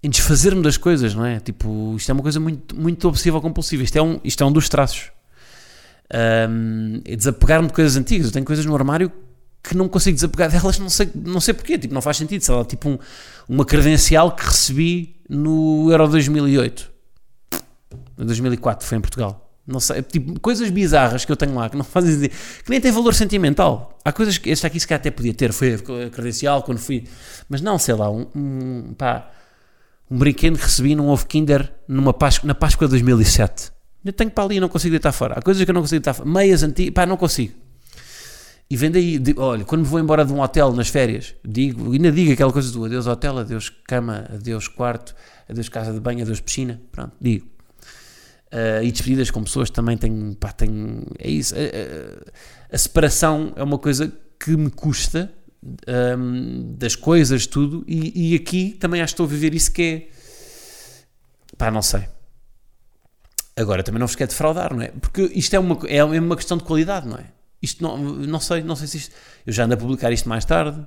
em 0.02 0.10
desfazer-me 0.10 0.62
das 0.62 0.78
coisas, 0.78 1.14
não 1.14 1.26
é? 1.26 1.38
Tipo, 1.38 1.94
isto 1.96 2.10
é 2.10 2.14
uma 2.14 2.22
coisa 2.22 2.40
muito, 2.40 2.74
muito 2.74 3.06
obsessiva 3.06 3.40
compulsiva. 3.40 3.82
Isto 3.82 3.98
é 3.98 4.02
um, 4.02 4.20
isto 4.24 4.42
é 4.42 4.46
um 4.46 4.52
dos 4.52 4.68
traços. 4.68 5.10
Um, 6.50 7.02
é 7.04 7.14
desapegar-me 7.14 7.68
de 7.68 7.74
coisas 7.74 7.96
antigas. 7.96 8.28
Eu 8.28 8.32
tenho 8.32 8.46
coisas 8.46 8.64
no 8.64 8.74
armário 8.74 9.12
que 9.68 9.76
não 9.76 9.88
consigo 9.88 10.14
desapegar 10.14 10.50
delas, 10.50 10.78
não 10.78 10.88
sei, 10.88 11.10
não 11.14 11.40
sei 11.40 11.54
porquê, 11.54 11.78
tipo, 11.78 11.92
não 11.92 12.00
faz 12.00 12.16
sentido, 12.16 12.42
sei 12.42 12.54
lá, 12.54 12.64
tipo 12.64 12.88
um, 12.88 12.98
uma 13.48 13.64
credencial 13.64 14.34
que 14.34 14.44
recebi 14.44 15.16
no 15.28 15.90
Euro 15.90 16.08
2008, 16.08 16.90
2004 18.16 18.86
foi 18.86 18.98
em 18.98 19.00
Portugal. 19.00 19.44
Não 19.66 19.80
sei, 19.80 20.00
tipo, 20.00 20.40
coisas 20.40 20.70
bizarras 20.70 21.26
que 21.26 21.30
eu 21.30 21.36
tenho 21.36 21.54
lá 21.54 21.68
que 21.68 21.76
não 21.76 21.84
fazem 21.84 22.12
sentido, 22.14 22.34
que 22.64 22.70
nem 22.70 22.80
tem 22.80 22.90
valor 22.90 23.14
sentimental. 23.14 23.98
Há 24.02 24.10
coisas 24.10 24.38
que, 24.38 24.50
esta 24.50 24.66
aqui 24.66 24.80
se 24.80 24.86
calhar 24.88 25.00
até 25.00 25.10
podia 25.10 25.34
ter, 25.34 25.52
foi 25.52 25.74
a 25.74 26.10
credencial 26.10 26.62
quando 26.62 26.78
fui, 26.78 27.04
mas 27.48 27.60
não, 27.60 27.78
sei 27.78 27.94
lá, 27.94 28.10
um, 28.10 28.26
um 28.34 28.94
pá, 28.96 29.30
um 30.10 30.16
brinquedo 30.16 30.56
que 30.56 30.64
recebi 30.64 30.94
num 30.94 31.08
ovo 31.08 31.26
Kinder 31.26 31.70
numa 31.86 32.14
Páscoa, 32.14 32.46
na 32.46 32.54
Páscoa 32.54 32.86
de 32.86 32.92
2007. 32.92 33.70
Eu 34.02 34.12
tenho 34.14 34.30
para 34.30 34.44
ali 34.44 34.56
e 34.56 34.60
não 34.60 34.70
consigo 34.70 34.92
deitar 34.92 35.12
fora. 35.12 35.34
Há 35.38 35.42
coisas 35.42 35.62
que 35.62 35.70
eu 35.70 35.74
não 35.74 35.82
consigo 35.82 36.00
deitar 36.00 36.14
fora. 36.14 36.26
Meias 36.26 36.62
antigas, 36.62 36.94
pá, 36.94 37.04
não 37.04 37.18
consigo. 37.18 37.67
E 38.70 38.76
vem 38.76 38.90
daí, 38.90 39.18
digo, 39.18 39.40
olha, 39.40 39.64
quando 39.64 39.82
me 39.82 39.88
vou 39.88 39.98
embora 39.98 40.24
de 40.26 40.32
um 40.32 40.40
hotel 40.40 40.72
nas 40.72 40.88
férias, 40.88 41.34
digo, 41.42 41.92
ainda 41.92 42.12
digo 42.12 42.32
aquela 42.32 42.52
coisa 42.52 42.70
do 42.70 42.84
adeus 42.84 43.06
hotel, 43.06 43.38
adeus 43.38 43.70
cama, 43.86 44.26
adeus 44.30 44.68
quarto, 44.68 45.14
adeus 45.48 45.70
casa 45.70 45.90
de 45.92 46.00
banho, 46.00 46.20
adeus 46.20 46.40
piscina, 46.40 46.80
pronto, 46.92 47.12
digo. 47.18 47.46
Uh, 48.52 48.82
e 48.82 48.92
despedidas 48.92 49.30
com 49.30 49.42
pessoas 49.42 49.70
também 49.70 49.96
tenho, 49.96 50.34
pá, 50.36 50.52
tenho, 50.52 51.06
é 51.18 51.30
isso. 51.30 51.54
A, 51.54 51.58
a, 51.58 52.74
a 52.74 52.78
separação 52.78 53.52
é 53.56 53.62
uma 53.62 53.78
coisa 53.78 54.12
que 54.38 54.54
me 54.56 54.70
custa 54.70 55.32
um, 56.18 56.74
das 56.76 56.94
coisas, 56.94 57.46
tudo, 57.46 57.84
e, 57.86 58.32
e, 58.32 58.36
aqui 58.36 58.76
também 58.78 59.00
acho 59.00 59.12
que 59.12 59.14
estou 59.14 59.26
a 59.26 59.28
viver 59.28 59.54
isso 59.54 59.72
que 59.72 59.82
é, 59.82 60.08
pá, 61.56 61.70
não 61.70 61.82
sei. 61.82 62.06
Agora, 63.56 63.82
também 63.82 63.98
não 63.98 64.06
vos 64.06 64.14
quero 64.14 64.30
defraudar, 64.30 64.74
não 64.74 64.82
é? 64.82 64.88
Porque 64.88 65.22
isto 65.34 65.54
é 65.54 65.58
uma, 65.58 65.78
é 65.88 66.04
uma 66.04 66.36
questão 66.36 66.56
de 66.56 66.64
qualidade, 66.64 67.08
não 67.08 67.16
é? 67.16 67.37
Isto 67.62 67.82
não, 67.82 67.98
não 67.98 68.40
sei, 68.40 68.62
não 68.62 68.76
sei 68.76 68.86
se 68.86 68.96
isto. 68.98 69.14
Eu 69.46 69.52
já 69.52 69.64
ando 69.64 69.74
a 69.74 69.76
publicar 69.76 70.12
isto 70.12 70.28
mais 70.28 70.44
tarde. 70.44 70.86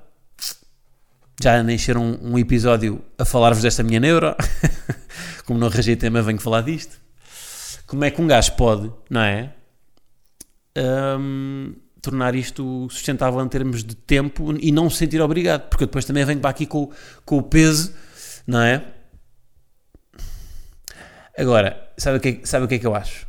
Já 1.42 1.56
ando 1.56 1.70
a 1.70 1.74
encher 1.74 1.96
um, 1.96 2.18
um 2.22 2.38
episódio 2.38 3.04
a 3.18 3.24
falar-vos 3.24 3.62
desta 3.62 3.82
minha 3.82 4.00
neura. 4.00 4.36
Como 5.44 5.58
não 5.58 5.66
arranjei 5.66 5.96
tema, 5.96 6.22
venho 6.22 6.38
falar 6.38 6.62
disto. 6.62 6.98
Como 7.86 8.04
é 8.04 8.10
que 8.10 8.20
um 8.20 8.26
gajo 8.26 8.52
pode, 8.52 8.90
não 9.10 9.20
é? 9.20 9.52
Um, 10.76 11.74
tornar 12.00 12.34
isto 12.34 12.88
sustentável 12.90 13.40
em 13.40 13.48
termos 13.48 13.84
de 13.84 13.94
tempo 13.94 14.54
e 14.58 14.72
não 14.72 14.88
se 14.88 14.96
sentir 14.96 15.20
obrigado, 15.20 15.68
porque 15.68 15.84
depois 15.84 16.04
também 16.04 16.24
venho 16.24 16.40
para 16.40 16.50
aqui 16.50 16.66
com, 16.66 16.90
com 17.24 17.38
o 17.38 17.42
peso, 17.42 17.94
não 18.46 18.60
é? 18.60 18.82
Agora, 21.36 21.92
sabe 21.96 22.18
o, 22.18 22.20
que 22.20 22.28
é, 22.28 22.40
sabe 22.44 22.64
o 22.64 22.68
que 22.68 22.74
é 22.74 22.78
que 22.78 22.86
eu 22.86 22.94
acho? 22.94 23.26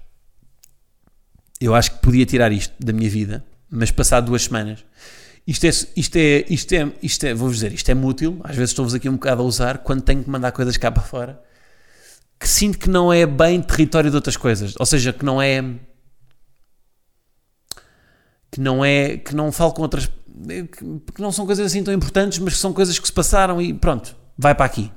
Eu 1.64 1.74
acho 1.74 1.92
que 1.92 2.00
podia 2.00 2.26
tirar 2.26 2.52
isto 2.52 2.74
da 2.78 2.92
minha 2.92 3.10
vida, 3.10 3.42
mas 3.70 3.90
passado 3.90 4.26
duas 4.26 4.44
semanas. 4.44 4.84
Isto 5.48 5.66
é, 5.66 5.70
isto 5.96 6.16
é, 6.18 6.46
isto 6.50 6.74
é, 6.74 6.92
isto 7.02 7.26
é 7.26 7.34
vou-vos 7.34 7.56
dizer, 7.56 7.72
isto 7.72 7.90
é 7.90 7.96
útil, 7.96 8.42
às 8.44 8.54
vezes 8.54 8.72
estou-vos 8.72 8.94
aqui 8.94 9.08
um 9.08 9.14
bocado 9.14 9.42
a 9.42 9.46
usar, 9.46 9.78
quando 9.78 10.02
tenho 10.02 10.22
que 10.22 10.30
mandar 10.30 10.52
coisas 10.52 10.76
cá 10.76 10.92
para 10.92 11.02
fora, 11.02 11.42
que 12.38 12.50
sinto 12.50 12.78
que 12.78 12.90
não 12.90 13.14
é 13.14 13.26
bem 13.26 13.62
território 13.62 14.10
de 14.10 14.16
outras 14.18 14.36
coisas, 14.36 14.74
ou 14.78 14.86
seja, 14.86 15.14
que 15.14 15.24
não 15.24 15.42
é 15.42 15.64
que 18.52 18.60
não 18.60 18.84
é, 18.84 19.16
que 19.16 19.34
não 19.34 19.50
falo 19.50 19.72
com 19.72 19.84
outras, 19.84 20.08
que 21.16 21.22
não 21.22 21.32
são 21.32 21.46
coisas 21.46 21.66
assim 21.66 21.82
tão 21.82 21.94
importantes, 21.94 22.40
mas 22.40 22.56
que 22.56 22.60
são 22.60 22.74
coisas 22.74 23.00
que 23.00 23.08
se 23.08 23.14
passaram 23.14 23.62
e 23.62 23.74
pronto, 23.74 24.14
vai 24.38 24.54
para 24.54 24.66
aqui. 24.66 24.92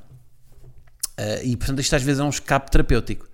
Uh, 1.16 1.44
e 1.44 1.56
portanto 1.56 1.80
isto 1.80 1.94
às 1.94 2.02
vezes 2.02 2.20
é 2.20 2.24
um 2.24 2.28
escape 2.28 2.72
terapêutico. 2.72 3.28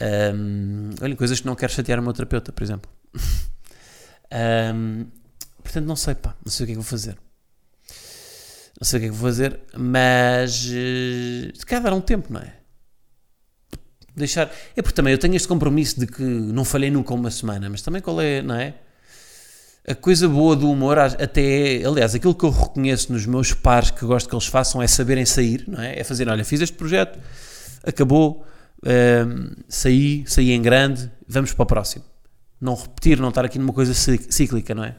Um, 0.00 0.90
olha, 1.00 1.16
coisas 1.16 1.40
que 1.40 1.46
não 1.46 1.54
quero 1.54 1.72
chatear 1.72 1.98
o 1.98 2.02
meu 2.02 2.12
terapeuta, 2.12 2.52
por 2.52 2.62
exemplo. 2.62 2.90
um, 4.74 5.06
portanto, 5.62 5.86
não 5.86 5.96
sei, 5.96 6.14
pá, 6.14 6.34
não 6.44 6.52
sei 6.52 6.64
o 6.64 6.66
que 6.66 6.72
é 6.72 6.74
que 6.74 6.80
vou 6.80 6.84
fazer. 6.84 7.16
Não 8.80 8.84
sei 8.84 8.98
o 8.98 9.00
que 9.00 9.06
é 9.06 9.10
que 9.10 9.16
vou 9.16 9.28
fazer, 9.28 9.60
mas 9.76 10.66
uh, 10.66 11.56
se 11.56 11.66
calhar 11.66 11.82
dar 11.82 11.92
um 11.92 12.00
tempo, 12.00 12.32
não 12.32 12.40
é? 12.40 12.54
Deixar. 14.14 14.50
É 14.76 14.82
porque 14.82 14.94
também 14.94 15.12
eu 15.12 15.18
tenho 15.18 15.34
este 15.34 15.48
compromisso 15.48 15.98
de 15.98 16.06
que 16.06 16.22
não 16.22 16.64
falhei 16.64 16.90
nunca 16.90 17.12
uma 17.14 17.30
semana, 17.30 17.68
mas 17.68 17.82
também 17.82 18.00
qual 18.00 18.20
é, 18.20 18.42
não 18.42 18.54
é? 18.54 18.74
a 19.88 19.94
coisa 19.94 20.28
boa 20.28 20.54
do 20.54 20.70
humor, 20.70 20.98
até 20.98 21.82
aliás, 21.82 22.14
aquilo 22.14 22.34
que 22.34 22.44
eu 22.44 22.50
reconheço 22.50 23.10
nos 23.10 23.24
meus 23.24 23.54
pares 23.54 23.90
que 23.90 24.04
gosto 24.04 24.28
que 24.28 24.34
eles 24.34 24.46
façam 24.46 24.82
é 24.82 24.86
saberem 24.86 25.24
sair, 25.24 25.64
não 25.66 25.82
é? 25.82 25.98
É 25.98 26.04
fazer, 26.04 26.28
olha, 26.28 26.44
fiz 26.44 26.60
este 26.60 26.76
projeto, 26.76 27.18
acabou, 27.82 28.44
um, 28.84 29.50
saí, 29.68 30.24
saí 30.26 30.52
em 30.52 30.62
grande, 30.62 31.10
vamos 31.26 31.52
para 31.52 31.62
o 31.62 31.66
próximo. 31.66 32.04
Não 32.60 32.74
repetir, 32.74 33.20
não 33.20 33.28
estar 33.28 33.44
aqui 33.44 33.58
numa 33.58 33.72
coisa 33.72 33.94
cíclica, 33.94 34.74
não 34.74 34.84
é? 34.84 34.96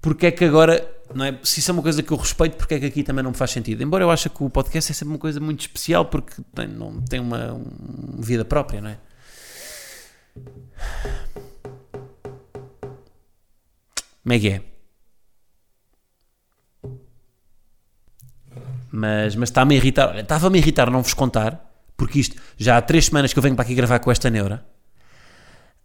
Porque 0.00 0.26
é 0.26 0.30
que 0.30 0.44
agora, 0.44 0.88
não 1.12 1.24
é? 1.24 1.38
Se 1.42 1.60
isso 1.60 1.70
é 1.70 1.74
uma 1.74 1.82
coisa 1.82 2.02
que 2.02 2.12
eu 2.12 2.16
respeito, 2.16 2.56
porque 2.56 2.74
é 2.74 2.80
que 2.80 2.86
aqui 2.86 3.02
também 3.02 3.22
não 3.22 3.32
me 3.32 3.36
faz 3.36 3.50
sentido? 3.50 3.82
Embora 3.82 4.04
eu 4.04 4.10
ache 4.10 4.28
que 4.28 4.42
o 4.42 4.50
podcast 4.50 4.92
é 4.92 4.94
sempre 4.94 5.14
uma 5.14 5.18
coisa 5.18 5.40
muito 5.40 5.60
especial 5.60 6.04
porque 6.04 6.34
tem, 6.54 6.68
não, 6.68 7.00
tem 7.02 7.20
uma, 7.20 7.52
uma 7.52 8.22
vida 8.22 8.44
própria, 8.44 8.80
não 8.80 8.90
é? 8.90 8.98
Como 14.22 14.34
é 14.34 14.38
que 14.38 14.48
é? 14.50 14.62
Mas, 18.90 19.34
está-me 19.34 19.74
a 19.74 19.78
irritar. 19.78 20.16
Estava-me 20.18 20.58
a 20.58 20.60
irritar 20.60 20.90
não 20.90 21.02
vos 21.02 21.14
contar, 21.14 21.67
porque 21.98 22.20
isto 22.20 22.40
já 22.56 22.78
há 22.78 22.80
três 22.80 23.06
semanas 23.06 23.34
que 23.34 23.38
eu 23.38 23.42
venho 23.42 23.54
para 23.54 23.64
aqui 23.64 23.74
gravar 23.74 23.98
com 23.98 24.10
esta 24.10 24.30
neura 24.30 24.64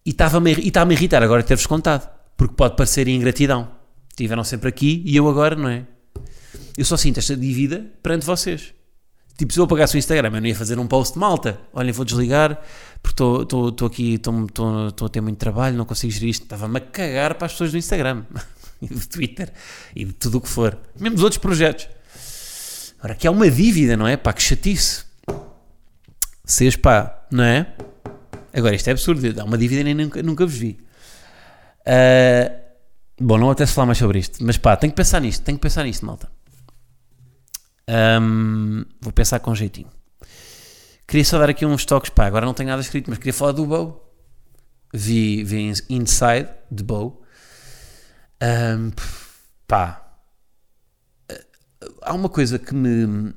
e 0.06 0.12
a, 0.12 0.50
está 0.60 0.84
a 0.84 0.94
irritar 0.94 1.24
agora 1.24 1.44
ter-vos 1.44 1.66
contado, 1.66 2.10
porque 2.36 2.54
pode 2.56 2.76
parecer 2.76 3.08
ingratidão. 3.08 3.72
Estiveram 4.10 4.44
sempre 4.44 4.70
aqui 4.70 5.02
e 5.06 5.16
eu 5.16 5.28
agora, 5.30 5.56
não 5.56 5.70
é? 5.70 5.86
Eu 6.78 6.86
só 6.86 6.98
sinto 6.98 7.20
esta 7.20 7.36
dívida 7.36 7.86
perante 8.02 8.26
vocês. 8.26 8.74
Tipo, 9.38 9.52
se 9.52 9.60
eu 9.60 9.64
apagasse 9.64 9.96
o 9.96 9.98
Instagram, 9.98 10.30
eu 10.36 10.42
não 10.42 10.48
ia 10.48 10.56
fazer 10.56 10.78
um 10.78 10.86
post 10.86 11.18
malta. 11.18 11.60
Olhem, 11.74 11.92
vou 11.92 12.06
desligar 12.06 12.62
porque 13.02 13.24
estou 13.24 13.88
aqui, 13.88 14.16
estou 14.16 15.06
a 15.06 15.10
ter 15.10 15.22
muito 15.22 15.38
trabalho, 15.38 15.76
não 15.76 15.86
consigo 15.86 16.12
gerir 16.12 16.30
isto. 16.30 16.44
Estava-me 16.44 16.78
a 16.78 16.82
cagar 16.82 17.36
para 17.36 17.48
as 17.48 17.54
pessoas 17.54 17.72
do 17.72 17.78
Instagram 17.78 18.24
e 18.82 18.88
do 18.88 19.08
Twitter 19.08 19.52
e 19.96 20.06
de 20.06 20.14
tudo 20.14 20.38
o 20.38 20.42
que 20.42 20.50
for. 20.50 20.78
Mesmo 21.00 21.16
dos 21.16 21.24
outros 21.24 21.40
projetos. 21.40 21.88
Agora, 23.00 23.16
que 23.16 23.26
é 23.26 23.32
uma 23.32 23.50
dívida, 23.50 23.98
não 23.98 24.08
é? 24.08 24.16
Pá, 24.16 24.32
que 24.32 24.42
chatice. 24.42 25.06
Seis 26.46 26.76
pá, 26.76 27.26
não 27.32 27.44
é? 27.44 27.74
Agora, 28.54 28.76
isto 28.76 28.88
é 28.88 28.92
absurdo. 28.92 29.40
Há 29.40 29.44
uma 29.44 29.58
dívida 29.58 29.84
nem 29.84 29.94
nunca, 29.94 30.22
nunca 30.22 30.46
vos 30.46 30.56
vi. 30.56 30.80
Uh, 31.82 32.62
bom, 33.20 33.38
não 33.38 33.50
até 33.50 33.66
se 33.66 33.74
falar 33.74 33.88
mais 33.88 33.98
sobre 33.98 34.20
isto. 34.20 34.44
Mas 34.44 34.58
pá, 34.58 34.76
tenho 34.76 34.92
que 34.92 34.98
pensar 34.98 35.20
nisto. 35.20 35.44
Tenho 35.44 35.58
que 35.58 35.62
pensar 35.62 35.84
nisto, 35.84 36.06
malta. 36.06 36.30
Um, 38.22 38.86
vou 39.02 39.12
pensar 39.12 39.40
com 39.40 39.56
jeitinho. 39.56 39.90
Queria 41.08 41.26
só 41.26 41.40
dar 41.40 41.50
aqui 41.50 41.66
uns 41.66 41.86
toques, 41.86 42.10
pá, 42.10 42.26
agora 42.26 42.46
não 42.46 42.54
tenho 42.54 42.70
nada 42.70 42.82
escrito, 42.82 43.10
mas 43.10 43.18
queria 43.18 43.34
falar 43.34 43.52
do 43.52 43.66
Bow. 43.66 44.14
Vi, 44.94 45.44
vi 45.44 45.74
Inside, 45.90 46.50
de 46.70 46.84
Bow. 46.84 47.24
Um, 48.42 48.92
pá. 49.68 50.02
Há 52.02 52.14
uma 52.14 52.30
coisa 52.30 52.60
que 52.60 52.74
me... 52.74 53.34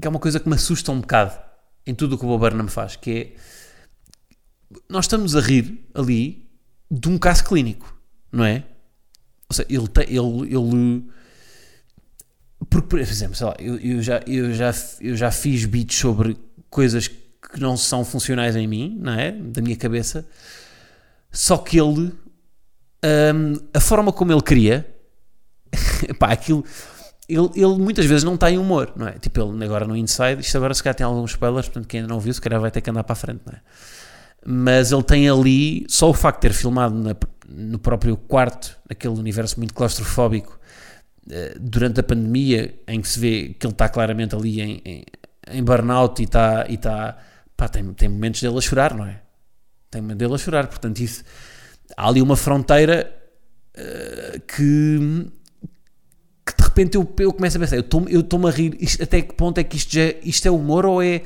Que 0.00 0.06
é 0.06 0.10
uma 0.10 0.20
coisa 0.20 0.38
que 0.38 0.48
me 0.48 0.54
assusta 0.54 0.92
um 0.92 1.00
bocado 1.00 1.47
em 1.88 1.94
tudo 1.94 2.14
o 2.14 2.18
que 2.18 2.24
o 2.24 2.28
Bob 2.28 2.40
Burnham 2.40 2.68
faz, 2.68 2.96
que 2.96 3.10
é... 3.10 3.32
Nós 4.88 5.06
estamos 5.06 5.34
a 5.34 5.40
rir 5.40 5.88
ali 5.94 6.48
de 6.90 7.08
um 7.08 7.18
caso 7.18 7.44
clínico, 7.44 7.98
não 8.30 8.44
é? 8.44 8.64
Ou 9.48 9.56
seja, 9.56 9.68
ele, 9.70 9.88
ele, 10.08 10.54
ele 10.54 11.08
porque, 12.68 12.88
por 12.88 12.98
exemplo, 12.98 13.34
sei 13.34 13.46
lá, 13.46 13.56
eu, 13.58 13.76
eu, 13.78 14.02
já, 14.02 14.20
eu, 14.26 14.52
já, 14.52 14.74
eu 15.00 15.16
já 15.16 15.30
fiz 15.30 15.64
beats 15.64 15.96
sobre 15.96 16.36
coisas 16.68 17.08
que 17.08 17.60
não 17.60 17.76
são 17.76 18.04
funcionais 18.04 18.56
em 18.56 18.66
mim, 18.66 18.98
não 19.00 19.12
é? 19.12 19.32
Da 19.32 19.62
minha 19.62 19.76
cabeça. 19.76 20.26
Só 21.30 21.56
que 21.56 21.78
ele, 21.78 22.12
um, 23.04 23.54
a 23.72 23.80
forma 23.80 24.12
como 24.12 24.32
ele 24.32 24.42
cria, 24.42 24.86
pá, 26.18 26.32
aquilo, 26.32 26.64
ele, 27.28 27.50
ele, 27.54 27.78
muitas 27.78 28.06
vezes 28.06 28.24
não 28.24 28.36
tem 28.36 28.58
humor, 28.58 28.92
não 28.96 29.06
é? 29.06 29.12
Tipo, 29.12 29.40
ele 29.40 29.64
agora 29.64 29.86
no 29.86 29.96
Inside, 29.96 30.40
isto 30.40 30.56
agora 30.56 30.72
se 30.72 30.82
calhar 30.82 30.94
tem 30.94 31.04
alguns 31.04 31.32
spoilers, 31.32 31.66
portanto 31.66 31.86
quem 31.86 32.00
ainda 32.00 32.12
não 32.12 32.20
viu, 32.20 32.32
se 32.32 32.40
calhar 32.40 32.60
vai 32.60 32.70
ter 32.70 32.80
que 32.80 32.90
andar 32.90 33.04
para 33.04 33.12
a 33.12 33.16
frente, 33.16 33.42
não 33.44 33.52
é? 33.52 33.60
Mas 34.46 34.92
ele 34.92 35.02
tem 35.02 35.28
ali, 35.28 35.84
só 35.88 36.08
o 36.08 36.14
facto 36.14 36.40
de 36.40 36.48
ter 36.48 36.54
filmado 36.54 36.94
na, 36.94 37.14
no 37.48 37.78
próprio 37.78 38.16
quarto, 38.16 38.78
naquele 38.88 39.14
universo 39.14 39.58
muito 39.58 39.74
claustrofóbico, 39.74 40.58
eh, 41.30 41.56
durante 41.60 42.00
a 42.00 42.02
pandemia, 42.02 42.74
em 42.86 43.00
que 43.00 43.08
se 43.08 43.18
vê 43.18 43.54
que 43.58 43.66
ele 43.66 43.72
está 43.72 43.88
claramente 43.88 44.34
ali 44.34 44.60
em, 44.60 44.82
em, 44.84 45.04
em 45.50 45.62
burnout 45.62 46.20
e 46.22 46.24
está. 46.24 46.66
E 46.68 46.74
está 46.74 47.18
pá, 47.56 47.68
tem, 47.68 47.92
tem 47.92 48.08
momentos 48.08 48.40
dele 48.40 48.56
a 48.56 48.60
chorar, 48.60 48.94
não 48.94 49.04
é? 49.04 49.20
Tem 49.90 50.00
momentos 50.00 50.18
dele 50.18 50.34
a 50.34 50.38
chorar, 50.38 50.66
portanto, 50.66 51.00
isso. 51.00 51.24
Há 51.96 52.08
ali 52.08 52.22
uma 52.22 52.36
fronteira 52.36 53.12
uh, 53.76 54.40
que, 54.40 55.30
repente 56.78 56.96
eu, 56.96 57.14
eu 57.18 57.32
começo 57.32 57.56
a 57.56 57.60
pensar, 57.60 57.76
eu 57.76 57.80
estou-me 57.80 58.12
eu 58.12 58.46
a 58.46 58.50
rir, 58.50 58.76
isto, 58.80 59.02
até 59.02 59.20
que 59.20 59.34
ponto 59.34 59.58
é 59.58 59.64
que 59.64 59.76
isto, 59.76 59.92
já, 59.92 60.14
isto 60.22 60.46
é 60.46 60.50
humor 60.50 60.86
ou 60.86 61.02
é. 61.02 61.22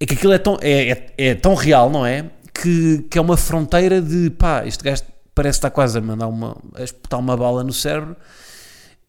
É 0.00 0.06
que 0.06 0.14
aquilo 0.14 0.32
é 0.32 0.38
tão, 0.38 0.56
é, 0.60 0.90
é, 0.90 1.14
é 1.18 1.34
tão 1.34 1.54
real, 1.54 1.90
não 1.90 2.06
é? 2.06 2.30
Que, 2.54 3.04
que 3.10 3.18
é 3.18 3.20
uma 3.20 3.36
fronteira 3.36 4.00
de 4.00 4.30
pá, 4.30 4.64
este 4.64 4.84
gajo 4.84 5.02
parece 5.34 5.58
estar 5.58 5.70
quase 5.70 5.98
a 5.98 6.00
mandar 6.00 6.28
uma. 6.28 6.56
a 6.74 6.84
espetar 6.84 7.18
uma 7.18 7.36
bala 7.36 7.64
no 7.64 7.72
cérebro 7.72 8.16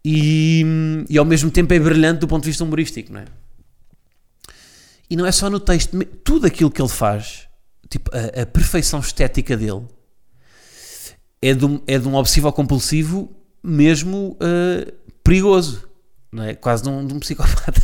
e, 0.03 1.05
e 1.07 1.17
ao 1.17 1.25
mesmo 1.25 1.51
tempo 1.51 1.71
é 1.73 1.79
brilhante 1.79 2.21
do 2.21 2.27
ponto 2.27 2.43
de 2.43 2.49
vista 2.49 2.63
humorístico, 2.63 3.13
não 3.13 3.21
é? 3.21 3.25
E 5.09 5.15
não 5.15 5.25
é 5.25 5.31
só 5.31 5.49
no 5.49 5.59
texto, 5.59 5.97
tudo 6.23 6.47
aquilo 6.47 6.69
que 6.69 6.81
ele 6.81 6.89
faz, 6.89 7.47
tipo, 7.89 8.11
a, 8.13 8.41
a 8.41 8.45
perfeição 8.45 8.99
estética 8.99 9.57
dele 9.57 9.83
é 11.41 11.53
de 11.53 11.65
um, 11.65 11.81
é 11.87 11.97
de 11.97 12.07
um 12.07 12.15
obsessivo 12.15 12.51
compulsivo 12.51 13.31
mesmo 13.63 14.37
uh, 14.41 14.99
perigoso, 15.29 15.87
não 16.31 16.43
é? 16.43 16.55
Quase 16.55 16.81
de 16.81 16.89
um, 16.89 17.05
de 17.05 17.13
um 17.13 17.19
psicopata. 17.21 17.81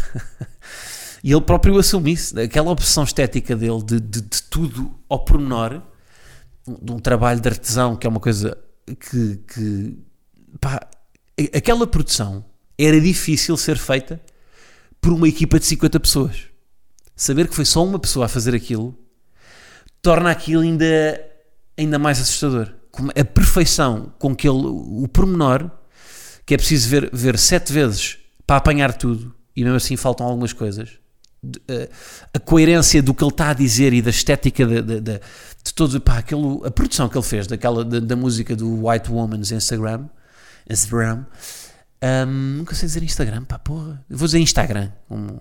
e 1.24 1.32
ele 1.32 1.42
próprio 1.42 1.78
assume 1.78 2.12
isso, 2.12 2.40
aquela 2.40 2.72
obsessão 2.72 3.04
estética 3.04 3.56
dele 3.56 3.84
de, 3.84 4.00
de, 4.00 4.22
de 4.22 4.44
tudo 4.44 4.92
ao 5.08 5.24
pormenor, 5.24 5.84
de 6.68 6.92
um 6.92 6.98
trabalho 6.98 7.40
de 7.40 7.48
artesão 7.48 7.96
que 7.96 8.08
é 8.08 8.10
uma 8.10 8.20
coisa 8.20 8.58
que, 8.88 9.38
que 9.48 9.98
pá, 10.60 10.88
aquela 11.54 11.86
produção 11.86 12.44
era 12.78 13.00
difícil 13.00 13.56
ser 13.58 13.78
feita 13.78 14.20
por 15.00 15.14
uma 15.14 15.28
equipa 15.28 15.60
de 15.60 15.66
50 15.66 16.00
pessoas. 16.00 16.46
Saber 17.16 17.48
que 17.48 17.56
foi 17.56 17.66
só 17.66 17.84
uma 17.86 18.00
pessoa 18.00 18.26
a 18.26 18.30
fazer 18.30 18.56
aquilo 18.56 18.98
torna 20.02 20.32
aquilo 20.32 20.64
ainda, 20.64 21.22
ainda 21.78 22.00
mais 22.00 22.20
assustador. 22.20 22.74
A 23.16 23.24
perfeição 23.24 24.14
com 24.18 24.36
que 24.36 24.48
ele, 24.48 24.66
o 24.66 25.08
pormenor, 25.08 25.70
que 26.46 26.54
é 26.54 26.58
preciso 26.58 26.90
ver, 26.90 27.10
ver 27.12 27.38
sete 27.38 27.74
vezes 27.74 28.18
para 28.46 28.58
apanhar 28.58 28.94
tudo, 28.94 29.34
e 29.56 29.64
mesmo 29.64 29.78
assim 29.78 29.96
faltam 29.96 30.26
algumas 30.28 30.54
coisas. 30.54 30.90
A 32.34 32.40
coerência 32.40 33.04
do 33.04 33.14
que 33.14 33.24
ele 33.24 33.32
está 33.32 33.50
a 33.50 33.54
dizer 33.54 33.94
e 33.94 34.02
da 34.02 34.10
estética 34.10 34.66
de, 34.66 34.82
de, 34.82 35.00
de, 35.00 35.22
de 35.64 35.74
todo 35.74 36.02
pá, 36.02 36.18
aquele, 36.18 36.62
a 36.66 36.72
produção 36.72 37.08
que 37.08 37.18
ele 37.18 37.26
fez 37.26 37.46
daquela, 37.48 37.86
da, 37.86 38.00
da 38.00 38.16
música 38.16 38.56
do 38.56 38.88
White 38.88 39.12
Woman's 39.12 39.52
Instagram 39.52 40.10
Instagram. 40.70 41.26
Um, 42.04 42.58
nunca 42.58 42.74
sei 42.76 42.88
dizer 42.88 43.04
Instagram, 43.04 43.46
pá, 43.46 43.60
porra. 43.60 44.04
Vou 44.10 44.28
dizer 44.28 44.40
Instagram. 44.40 44.92
Um, 45.10 45.38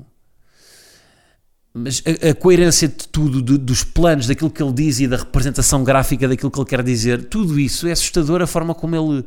mas 1.73 2.03
a, 2.07 2.31
a 2.31 2.35
coerência 2.35 2.87
de 2.87 3.09
tudo, 3.09 3.43
do- 3.43 3.59
dos 3.59 3.83
planos, 3.83 4.27
daquilo 4.27 4.51
que 4.51 4.63
ele 4.63 4.73
diz 4.73 5.01
e 5.01 5.09
da 5.09 5.17
representação 5.17 5.83
gráfica 5.83 6.29
daquilo 6.29 6.51
que 6.51 6.59
ele 6.59 6.69
quer 6.69 6.83
dizer, 6.83 7.25
tudo 7.25 7.59
isso 7.59 7.87
é 7.89 7.93
assustador 7.93 8.43
a 8.43 8.47
forma 8.47 8.75
como 8.75 8.95
ele. 8.95 9.25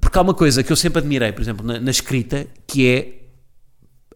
Porque 0.00 0.18
há 0.18 0.22
uma 0.22 0.34
coisa 0.34 0.62
que 0.62 0.70
eu 0.70 0.76
sempre 0.76 0.98
admirei, 0.98 1.32
por 1.32 1.42
exemplo, 1.42 1.66
na, 1.66 1.80
na 1.80 1.90
escrita, 1.90 2.46
que 2.66 2.88
é 2.88 3.18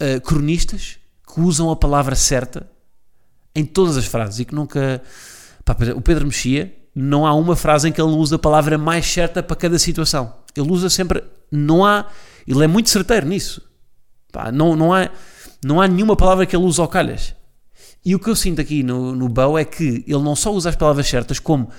eh, 0.00 0.20
cronistas 0.20 0.98
que 1.32 1.40
usam 1.40 1.70
a 1.70 1.76
palavra 1.76 2.14
certa 2.14 2.70
em 3.54 3.64
todas 3.64 3.96
as 3.96 4.06
frases 4.06 4.40
e 4.40 4.44
que 4.44 4.54
nunca. 4.54 5.02
Pá, 5.64 5.76
exemplo, 5.80 6.00
o 6.00 6.02
Pedro 6.02 6.26
Mexia, 6.26 6.74
não 6.94 7.26
há 7.26 7.34
uma 7.34 7.54
frase 7.54 7.88
em 7.88 7.92
que 7.92 8.00
ele 8.00 8.10
não 8.10 8.18
usa 8.18 8.36
a 8.36 8.38
palavra 8.38 8.76
mais 8.76 9.06
certa 9.06 9.42
para 9.42 9.56
cada 9.56 9.78
situação. 9.78 10.34
Ele 10.56 10.70
usa 10.70 10.90
sempre. 10.90 11.22
Não 11.50 11.84
há. 11.84 12.06
Ele 12.46 12.64
é 12.64 12.66
muito 12.66 12.90
certeiro 12.90 13.26
nisso. 13.26 13.62
Pá, 14.32 14.50
não, 14.50 14.74
não, 14.74 14.92
há, 14.92 15.10
não 15.64 15.80
há 15.80 15.86
nenhuma 15.86 16.16
palavra 16.16 16.46
que 16.46 16.56
ele 16.56 16.64
use 16.64 16.80
ao 16.80 16.88
calhas. 16.88 17.34
E 18.04 18.14
o 18.14 18.18
que 18.18 18.28
eu 18.28 18.34
sinto 18.34 18.60
aqui 18.60 18.82
no, 18.82 19.14
no 19.14 19.28
Bow 19.28 19.56
é 19.56 19.64
que 19.64 20.04
ele 20.06 20.22
não 20.22 20.34
só 20.34 20.52
usa 20.52 20.70
as 20.70 20.76
palavras 20.76 21.06
certas, 21.06 21.38
como 21.38 21.70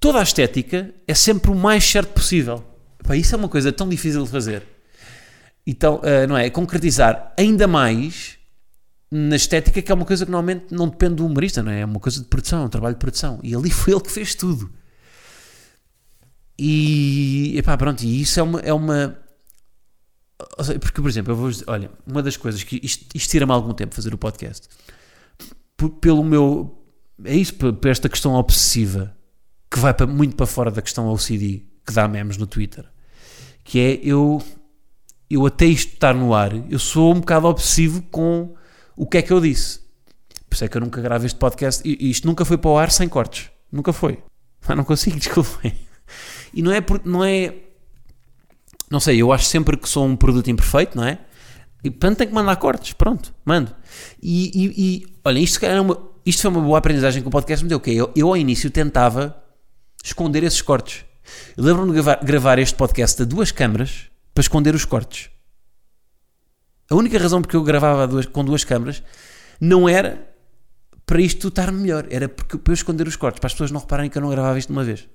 toda 0.00 0.18
a 0.20 0.22
estética 0.22 0.94
é 1.06 1.14
sempre 1.14 1.50
o 1.50 1.54
mais 1.54 1.84
certo 1.84 2.12
possível. 2.12 2.64
Pá, 3.04 3.16
isso 3.16 3.34
é 3.34 3.38
uma 3.38 3.48
coisa 3.48 3.72
tão 3.72 3.88
difícil 3.88 4.24
de 4.24 4.30
fazer. 4.30 4.62
Então, 5.66 6.00
ah, 6.02 6.26
não 6.26 6.36
é? 6.36 6.48
Concretizar 6.50 7.32
ainda 7.38 7.66
mais 7.66 8.36
na 9.10 9.36
estética, 9.36 9.80
que 9.80 9.90
é 9.90 9.94
uma 9.94 10.04
coisa 10.04 10.24
que 10.26 10.30
normalmente 10.30 10.66
não 10.74 10.88
depende 10.88 11.14
do 11.16 11.26
humorista, 11.26 11.62
não 11.62 11.72
é? 11.72 11.80
É 11.80 11.84
uma 11.84 12.00
coisa 12.00 12.20
de 12.20 12.26
produção, 12.26 12.62
é 12.62 12.64
um 12.66 12.68
trabalho 12.68 12.94
de 12.94 12.98
produção. 13.00 13.40
E 13.42 13.54
ali 13.54 13.70
foi 13.72 13.92
ele 13.94 14.02
que 14.02 14.10
fez 14.10 14.34
tudo. 14.34 14.70
E, 16.58 17.54
epá, 17.56 17.76
pronto, 17.76 18.02
e 18.02 18.20
isso 18.20 18.40
é 18.40 18.42
uma. 18.42 18.60
É 18.60 18.72
uma 18.72 19.18
porque, 20.80 21.00
por 21.00 21.08
exemplo, 21.08 21.32
eu 21.32 21.36
vou 21.36 21.50
dizer, 21.50 21.64
olha, 21.66 21.90
uma 22.06 22.22
das 22.22 22.36
coisas 22.36 22.62
que 22.62 22.80
isto, 22.82 23.06
isto 23.14 23.30
tira-me 23.30 23.52
algum 23.52 23.72
tempo 23.74 23.94
fazer 23.94 24.14
o 24.14 24.18
podcast, 24.18 24.68
P- 25.76 25.88
pelo 26.00 26.22
meu. 26.24 26.80
É 27.24 27.34
isso, 27.34 27.54
p- 27.54 27.72
por 27.72 27.88
esta 27.90 28.08
questão 28.08 28.34
obsessiva, 28.34 29.16
que 29.70 29.78
vai 29.78 29.92
para- 29.94 30.06
muito 30.06 30.36
para 30.36 30.46
fora 30.46 30.70
da 30.70 30.80
questão 30.82 31.06
OCD, 31.08 31.64
que 31.86 31.92
dá 31.92 32.06
memes 32.08 32.36
no 32.36 32.46
Twitter, 32.46 32.84
que 33.64 33.78
é 33.78 34.00
eu. 34.02 34.42
Eu 35.30 35.44
até 35.44 35.66
isto 35.66 35.92
estar 35.92 36.14
no 36.14 36.32
ar, 36.32 36.52
eu 36.70 36.78
sou 36.78 37.14
um 37.14 37.20
bocado 37.20 37.46
obsessivo 37.48 38.00
com 38.10 38.54
o 38.96 39.06
que 39.06 39.18
é 39.18 39.22
que 39.22 39.30
eu 39.30 39.40
disse. 39.40 39.80
Por 40.48 40.54
isso 40.54 40.64
é 40.64 40.68
que 40.68 40.76
eu 40.76 40.80
nunca 40.80 41.02
gravo 41.02 41.26
este 41.26 41.38
podcast. 41.38 41.86
E 41.86 42.10
isto 42.10 42.26
nunca 42.26 42.46
foi 42.46 42.56
para 42.56 42.70
o 42.70 42.78
ar 42.78 42.90
sem 42.90 43.06
cortes. 43.06 43.50
Nunca 43.70 43.92
foi. 43.92 44.22
Mas 44.66 44.74
não 44.74 44.84
consigo, 44.84 45.16
desculpem. 45.20 45.74
E 46.54 46.62
não 46.62 46.72
é 46.72 46.80
porque. 46.80 47.06
Não 47.06 47.22
é. 47.22 47.54
Não 48.90 49.00
sei, 49.00 49.20
eu 49.20 49.30
acho 49.30 49.44
sempre 49.44 49.76
que 49.76 49.86
sou 49.86 50.06
um 50.06 50.16
produto 50.16 50.48
imperfeito, 50.48 50.96
não 50.96 51.04
é? 51.04 51.18
E 51.84 51.90
portanto 51.90 52.16
tenho 52.18 52.30
que 52.30 52.34
mandar 52.34 52.56
cortes. 52.56 52.94
Pronto, 52.94 53.34
mando. 53.44 53.70
E, 54.22 54.50
e, 54.54 54.82
e 54.82 55.06
olha, 55.22 55.38
isto, 55.38 55.60
calhar 55.60 55.76
é 55.76 55.80
uma, 55.82 55.98
isto 56.24 56.40
foi 56.40 56.50
uma 56.50 56.60
boa 56.62 56.78
aprendizagem 56.78 57.20
que 57.20 57.28
o 57.28 57.30
podcast 57.30 57.62
me 57.62 57.68
deu. 57.68 57.78
Que 57.78 57.90
é, 57.90 57.94
eu, 57.94 58.10
eu 58.16 58.28
ao 58.28 58.36
início 58.38 58.70
tentava 58.70 59.36
esconder 60.04 60.42
esses 60.44 60.62
cortes. 60.62 61.04
Lembro-me 61.56 61.88
de 61.88 61.94
gravar, 61.94 62.24
gravar 62.24 62.58
este 62.58 62.74
podcast 62.74 63.22
a 63.22 63.24
duas 63.24 63.50
câmaras 63.52 64.04
para 64.34 64.40
esconder 64.42 64.74
os 64.74 64.84
cortes. 64.84 65.30
A 66.90 66.94
única 66.94 67.18
razão 67.18 67.42
porque 67.42 67.56
eu 67.56 67.62
gravava 67.62 68.06
duas- 68.06 68.26
com 68.26 68.44
duas 68.44 68.64
câmaras 68.64 69.02
não 69.60 69.88
era 69.88 70.26
para 71.04 71.20
isto 71.20 71.48
estar 71.48 71.70
melhor, 71.72 72.06
era 72.10 72.28
porque, 72.28 72.56
para 72.56 72.70
eu 72.72 72.74
esconder 72.74 73.06
os 73.06 73.16
cortes, 73.16 73.40
para 73.40 73.46
as 73.48 73.52
pessoas 73.52 73.70
não 73.70 73.80
repararem 73.80 74.10
que 74.10 74.16
eu 74.16 74.22
não 74.22 74.30
gravava 74.30 74.58
isto 74.58 74.68
de 74.68 74.72
uma 74.72 74.84
vez. 74.84 75.08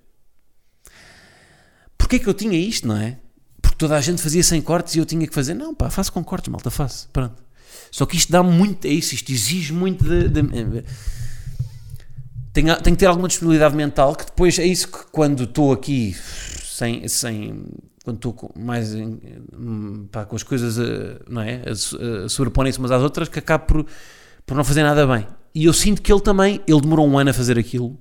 Porquê 1.98 2.20
que 2.20 2.28
eu 2.28 2.34
tinha 2.34 2.58
isto, 2.58 2.88
não 2.88 2.98
é? 2.98 3.18
Porque 3.62 3.78
toda 3.78 3.96
a 3.96 4.02
gente 4.02 4.22
fazia 4.22 4.44
sem 4.44 4.62
cortes 4.62 4.96
e 4.96 5.00
eu 5.00 5.06
tinha 5.06 5.26
que 5.28 5.34
fazer. 5.34 5.54
Não, 5.54 5.74
pá, 5.74 5.90
faço 5.90 6.12
com 6.12 6.24
cortes, 6.24 6.50
malta, 6.50 6.70
faço. 6.70 7.10
Pronto. 7.14 7.42
Só 7.92 8.06
que 8.06 8.18
isto 8.18 8.32
dá 8.32 8.44
muito. 8.44 8.86
É 8.86 8.90
isso, 8.90 9.16
isto 9.16 9.32
exige 9.32 9.72
muito 9.74 10.04
de. 10.04 10.28
de- 10.30 10.84
tenho, 12.54 12.76
tenho 12.82 12.96
que 12.96 13.00
ter 13.00 13.08
alguma 13.08 13.28
disponibilidade 13.28 13.76
mental 13.76 14.16
que 14.16 14.26
depois 14.26 14.58
é 14.60 14.66
isso 14.66 14.88
que 14.88 15.06
quando 15.12 15.44
estou 15.44 15.74
aqui 15.74 16.16
sem. 16.64 17.08
sem 17.08 17.66
quando 18.04 18.18
estou 18.18 18.52
mais 18.58 18.94
pá, 20.12 20.26
com 20.26 20.36
as 20.36 20.44
coisas 20.44 20.78
eh, 20.78 21.22
não 21.30 21.42
é? 21.42 21.62
a, 21.70 21.74
so- 21.74 21.98
a 22.26 22.28
sobreporem-se 22.28 22.78
umas 22.78 22.92
às 22.92 23.02
outras 23.02 23.30
que 23.30 23.40
acabo 23.40 23.66
por, 23.66 23.86
por 24.46 24.58
não 24.58 24.64
fazer 24.66 24.84
nada 24.84 25.08
bem. 25.08 25.26
E 25.56 25.64
eu 25.66 25.72
sinto 25.72 26.02
que 26.02 26.12
ele 26.12 26.20
também, 26.20 26.60
ele 26.68 26.82
demorou 26.82 27.08
um 27.08 27.18
ano 27.18 27.30
a 27.30 27.34
fazer 27.34 27.58
aquilo. 27.58 27.98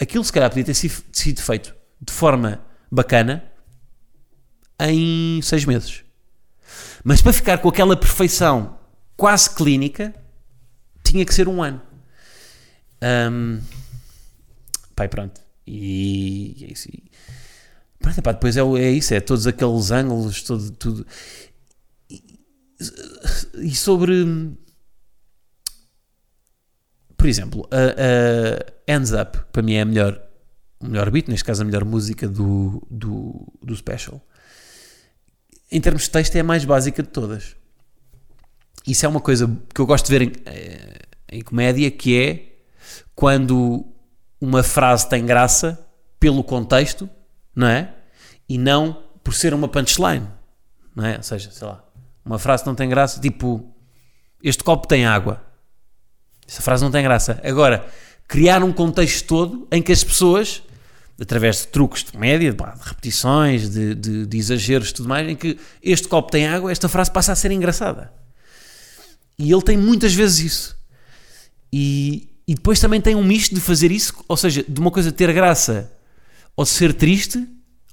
Aquilo 0.00 0.24
se 0.24 0.32
calhar 0.32 0.48
podia 0.48 0.64
ter 0.64 0.72
sido 0.74 1.42
feito 1.42 1.74
de 2.00 2.12
forma 2.12 2.62
bacana 2.90 3.44
em 4.80 5.40
seis 5.42 5.66
meses. 5.66 6.02
Mas 7.04 7.20
para 7.20 7.32
ficar 7.34 7.58
com 7.58 7.68
aquela 7.68 7.96
perfeição 7.96 8.78
quase 9.16 9.50
clínica, 9.50 10.14
tinha 11.04 11.26
que 11.26 11.34
ser 11.34 11.46
um 11.46 11.62
ano. 11.62 11.82
Um, 13.02 13.60
e 15.04 15.08
pronto. 15.08 15.40
E, 15.66 16.56
e 16.58 16.64
é 16.64 16.72
isso. 16.72 16.88
E, 16.88 17.10
pronto, 17.98 18.20
depois 18.22 18.56
é, 18.56 18.60
é 18.60 18.90
isso, 18.90 19.14
é 19.14 19.20
todos 19.20 19.46
aqueles 19.46 19.90
ângulos, 19.90 20.42
todo, 20.42 20.70
tudo. 20.72 21.06
E, 22.08 22.40
e 23.62 23.74
sobre. 23.74 24.52
Por 27.16 27.26
exemplo, 27.26 27.68
a, 27.70 28.92
a 28.92 28.96
Ends 28.96 29.12
Up, 29.12 29.38
para 29.52 29.62
mim 29.62 29.74
é 29.74 29.82
a 29.82 29.84
melhor, 29.84 30.22
o 30.80 30.86
melhor 30.86 31.10
beat, 31.10 31.28
neste 31.28 31.44
caso 31.44 31.62
a 31.62 31.64
melhor 31.64 31.84
música 31.84 32.26
do, 32.26 32.86
do, 32.90 33.46
do 33.62 33.76
special. 33.76 34.26
Em 35.70 35.80
termos 35.80 36.04
de 36.04 36.10
texto, 36.10 36.34
é 36.36 36.40
a 36.40 36.44
mais 36.44 36.64
básica 36.64 37.02
de 37.02 37.10
todas. 37.10 37.54
Isso 38.86 39.04
é 39.04 39.08
uma 39.08 39.20
coisa 39.20 39.46
que 39.72 39.80
eu 39.80 39.86
gosto 39.86 40.06
de 40.06 40.18
ver 40.18 40.22
em, 40.22 40.32
eh, 40.46 40.98
em 41.30 41.42
comédia, 41.42 41.90
que 41.90 42.18
é 42.18 42.49
quando 43.20 43.84
uma 44.40 44.62
frase 44.62 45.06
tem 45.06 45.26
graça 45.26 45.78
pelo 46.18 46.42
contexto, 46.42 47.06
não 47.54 47.66
é? 47.66 47.92
E 48.48 48.56
não 48.56 48.96
por 49.22 49.34
ser 49.34 49.52
uma 49.52 49.68
punchline, 49.68 50.26
não 50.96 51.04
é? 51.04 51.18
Ou 51.18 51.22
seja, 51.22 51.50
sei 51.50 51.68
lá, 51.68 51.84
uma 52.24 52.38
frase 52.38 52.64
não 52.64 52.74
tem 52.74 52.88
graça, 52.88 53.20
tipo, 53.20 53.74
este 54.42 54.64
copo 54.64 54.88
tem 54.88 55.04
água. 55.04 55.44
Essa 56.48 56.62
frase 56.62 56.82
não 56.82 56.90
tem 56.90 57.02
graça. 57.02 57.38
Agora, 57.44 57.86
criar 58.26 58.64
um 58.64 58.72
contexto 58.72 59.26
todo 59.26 59.68
em 59.70 59.82
que 59.82 59.92
as 59.92 60.02
pessoas, 60.02 60.62
através 61.20 61.58
de 61.58 61.66
truques 61.66 62.02
de 62.02 62.12
comédia, 62.12 62.54
pá, 62.54 62.70
de 62.70 62.88
repetições, 62.88 63.68
de, 63.68 63.94
de, 63.94 64.24
de 64.24 64.38
exageros 64.38 64.88
e 64.88 64.94
tudo 64.94 65.10
mais, 65.10 65.28
em 65.28 65.36
que 65.36 65.58
este 65.82 66.08
copo 66.08 66.30
tem 66.30 66.46
água, 66.46 66.72
esta 66.72 66.88
frase 66.88 67.10
passa 67.10 67.32
a 67.32 67.36
ser 67.36 67.50
engraçada. 67.50 68.10
E 69.38 69.52
ele 69.52 69.62
tem 69.62 69.76
muitas 69.76 70.14
vezes 70.14 70.38
isso. 70.38 70.80
E, 71.70 72.29
e 72.50 72.54
depois 72.56 72.80
também 72.80 73.00
tem 73.00 73.14
um 73.14 73.22
misto 73.22 73.54
de 73.54 73.60
fazer 73.60 73.92
isso, 73.92 74.12
ou 74.26 74.36
seja, 74.36 74.64
de 74.68 74.80
uma 74.80 74.90
coisa 74.90 75.12
ter 75.12 75.32
graça 75.32 75.96
ou 76.56 76.66
ser 76.66 76.92
triste, 76.92 77.46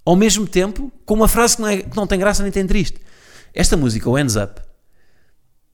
ao 0.04 0.16
mesmo 0.16 0.48
tempo 0.48 0.92
com 1.06 1.14
uma 1.14 1.28
frase 1.28 1.58
que 1.58 1.62
não, 1.62 1.70
é- 1.70 1.84
que 1.84 1.96
não 1.96 2.08
tem 2.08 2.18
graça 2.18 2.42
nem 2.42 2.52
tem 2.52 2.66
triste. 2.66 3.00
Esta 3.54 3.78
música, 3.78 4.10
o 4.10 4.18
Ends 4.18 4.36
Up, 4.36 4.60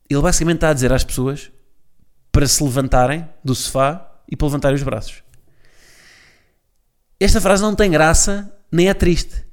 ele 0.09 0.21
basicamente 0.21 0.55
está 0.57 0.69
a 0.69 0.73
dizer 0.73 0.91
às 0.91 1.01
pessoas 1.05 1.49
para 2.29 2.45
se 2.45 2.61
levantarem 2.61 3.25
do 3.41 3.55
sofá 3.55 4.05
e 4.29 4.35
para 4.35 4.47
levantarem 4.47 4.75
os 4.75 4.83
braços. 4.83 5.23
Esta 7.17 7.39
frase 7.39 7.63
não 7.63 7.73
tem 7.73 7.89
graça 7.89 8.53
nem 8.69 8.89
é 8.89 8.93
triste. 8.93 9.45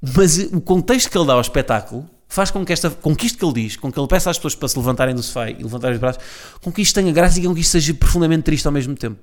Mas 0.00 0.38
o 0.38 0.60
contexto 0.60 1.10
que 1.10 1.18
ele 1.18 1.26
dá 1.26 1.32
ao 1.32 1.40
espetáculo 1.40 2.08
faz 2.28 2.50
com 2.50 2.64
que, 2.64 2.72
esta, 2.72 2.90
com 2.90 3.16
que 3.16 3.28
que 3.34 3.44
ele 3.44 3.52
diz, 3.54 3.76
com 3.76 3.90
que 3.90 3.98
ele 3.98 4.06
peça 4.08 4.30
às 4.30 4.36
pessoas 4.38 4.54
para 4.54 4.68
se 4.68 4.76
levantarem 4.78 5.14
do 5.14 5.22
sofá 5.22 5.50
e 5.50 5.54
levantarem 5.62 5.94
os 5.94 6.00
braços, 6.00 6.22
com 6.60 6.70
que 6.70 6.82
isto 6.82 6.94
tenha 6.94 7.10
graça 7.12 7.40
e 7.40 7.44
com 7.44 7.54
que 7.54 7.60
isto 7.60 7.70
seja 7.72 7.94
profundamente 7.94 8.42
triste 8.44 8.66
ao 8.66 8.72
mesmo 8.72 8.94
tempo. 8.94 9.18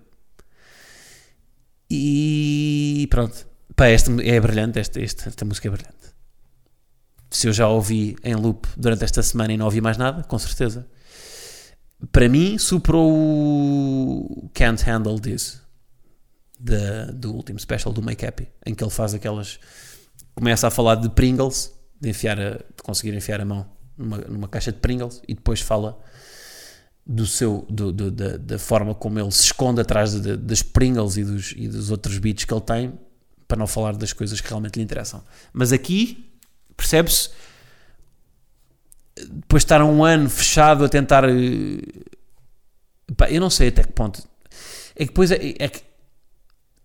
E 1.90 3.08
pronto. 3.10 3.46
Pá, 3.76 3.88
esta 3.88 4.12
é 4.24 4.40
brilhante, 4.40 4.80
esta, 4.80 5.02
esta, 5.02 5.30
esta 5.30 5.46
música 5.46 5.68
é 5.68 5.72
brilhante. 5.72 5.96
Se 7.30 7.48
eu 7.48 7.54
já 7.54 7.68
ouvi 7.68 8.16
em 8.24 8.34
loop 8.36 8.68
durante 8.78 9.04
esta 9.04 9.22
semana 9.22 9.54
e 9.54 9.58
não 9.58 9.66
ouvi 9.66 9.82
mais 9.82 9.98
nada, 9.98 10.24
com 10.24 10.40
certeza. 10.40 10.88
Para 12.12 12.30
mim, 12.30 12.58
superou 12.58 13.12
o 13.12 14.50
Can't 14.54 14.84
Handle 14.84 15.20
This 15.20 15.62
da- 16.60 17.06
do 17.12 17.34
último 17.34 17.60
special 17.60 17.94
do 17.94 18.02
Make 18.02 18.26
Happy, 18.26 18.48
em 18.66 18.74
que 18.74 18.84
ele 18.84 18.92
faz 18.92 19.14
aquelas. 19.14 19.60
Começa 20.34 20.68
a 20.68 20.72
falar 20.72 20.96
de 20.96 21.10
Pringles, 21.10 21.72
de, 22.00 22.10
enfiar 22.10 22.40
a- 22.40 22.52
de 22.58 22.84
conseguir 22.84 23.14
enfiar 23.16 23.42
a 23.42 23.46
mão 23.46 23.66
numa, 23.98 24.18
numa 24.18 24.48
caixa 24.48 24.72
de 24.72 24.80
Pringles, 24.80 25.22
e 25.28 25.34
depois 25.34 25.62
fala 25.62 25.98
do 27.06 27.26
seu, 27.26 27.66
do- 27.70 27.92
do- 27.92 28.12
da, 28.12 28.38
da 28.38 28.58
forma 28.60 28.94
como 28.96 29.20
ele 29.20 29.32
se 29.32 29.44
esconde 29.44 29.80
atrás 29.82 30.20
de- 30.20 30.36
das 30.38 30.62
Pringles 30.64 31.18
e 31.18 31.24
dos, 31.24 31.54
e 31.56 31.68
dos 31.68 31.92
outros 31.92 32.18
beats 32.18 32.46
que 32.46 32.54
ele 32.54 32.62
tem, 32.62 32.94
para 33.48 33.58
não 33.58 33.68
falar 33.68 33.96
das 33.96 34.12
coisas 34.12 34.42
que 34.42 34.48
realmente 34.48 34.76
lhe 34.78 34.84
interessam. 34.84 35.24
Mas 35.54 35.72
aqui, 35.72 36.32
percebe-se, 36.76 37.30
depois 39.30 39.62
de 39.62 39.66
estar 39.66 39.84
um 39.84 40.04
ano 40.04 40.30
fechado 40.30 40.84
a 40.84 40.90
tentar. 40.90 41.24
eh, 41.30 41.80
eu 43.30 43.40
não 43.40 43.50
sei 43.50 43.70
até 43.70 43.84
que 43.84 43.92
ponto. 43.94 44.28
É 44.96 45.00
que 45.00 45.06
depois 45.06 45.32
é, 45.32 45.36
é 45.60 45.70
que. 45.70 45.82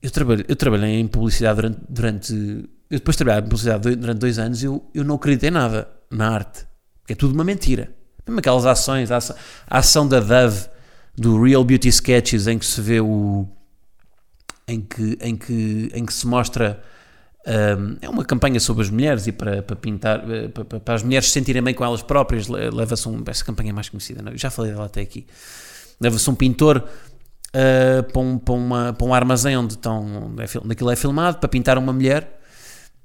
Eu 0.03 0.11
trabalhei, 0.11 0.45
eu 0.49 0.57
trabalhei 0.57 1.01
em 1.01 1.07
publicidade 1.09 1.57
durante, 1.57 1.81
durante. 1.89 2.71
Eu 2.91 2.99
depois 2.99 3.15
de 3.15 3.19
trabalhar 3.19 3.41
em 3.41 3.45
publicidade 3.45 3.95
durante 3.97 4.19
dois 4.19 4.39
anos 4.39 4.63
eu, 4.63 4.85
eu 4.93 5.05
não 5.05 5.15
acreditei 5.15 5.51
nada 5.51 5.89
na 6.11 6.29
arte. 6.31 6.67
Porque 7.01 7.13
é 7.13 7.17
tudo 7.17 7.35
uma 7.35 7.45
mentira. 7.45 7.91
Mesmo 8.27 8.41
aquelas 8.41 8.67
ações, 8.67 9.11
a 9.11 9.17
ação, 9.19 9.37
a 9.69 9.79
ação 9.79 10.09
da 10.09 10.21
Dove, 10.21 10.69
do 11.17 11.43
Real 11.43 11.63
Beauty 11.65 11.89
Sketches, 11.89 12.47
em 12.47 12.59
que 12.59 12.67
se 12.67 12.81
vê 12.81 13.01
o. 13.01 13.47
em 14.67 14.81
que, 14.81 15.19
em 15.21 15.37
que, 15.37 15.91
em 15.95 16.05
que 16.05 16.13
se 16.13 16.27
mostra. 16.27 16.81
hum, 17.47 17.97
é 18.01 18.09
uma 18.09 18.25
campanha 18.25 18.59
sobre 18.61 18.83
as 18.83 18.91
mulheres 18.91 19.27
e 19.27 19.33
para, 19.33 19.63
para 19.63 19.77
pintar, 19.77 20.29
eh, 20.31 20.49
para, 20.49 20.65
para- 20.65 20.95
as 20.95 21.03
mulheres 21.03 21.27
se 21.29 21.33
sentirem 21.33 21.63
bem 21.63 21.75
com 21.75 21.85
elas 21.85 22.03
próprias. 22.03 22.49
le- 22.49 22.71
Leva-se 22.71 23.09
um. 23.09 23.23
Essa 23.27 23.45
campanha 23.45 23.71
é 23.71 23.73
mais 23.73 23.89
conhecida, 23.89 24.21
não? 24.23 24.33
Eu 24.33 24.39
já 24.39 24.51
falei 24.51 24.73
dela 24.73 24.87
até 24.87 25.01
aqui. 25.01 25.27
Leva-se 26.01 26.29
um 26.31 26.35
pintor 26.35 26.79
uh, 27.55 28.03
para, 28.13 28.21
um, 28.21 28.39
para, 28.39 28.55
uma, 28.55 28.93
para 28.93 29.07
um 29.07 29.15
armazém 29.15 29.57
onde, 29.57 29.75
estão, 29.75 30.27
onde, 30.31 30.43
é, 30.43 30.47
onde 30.63 30.73
aquilo 30.73 30.91
é 30.91 30.97
filmado 30.97 31.39
para 31.39 31.49
pintar 31.49 31.79
uma 31.79 31.93
mulher 31.93 32.40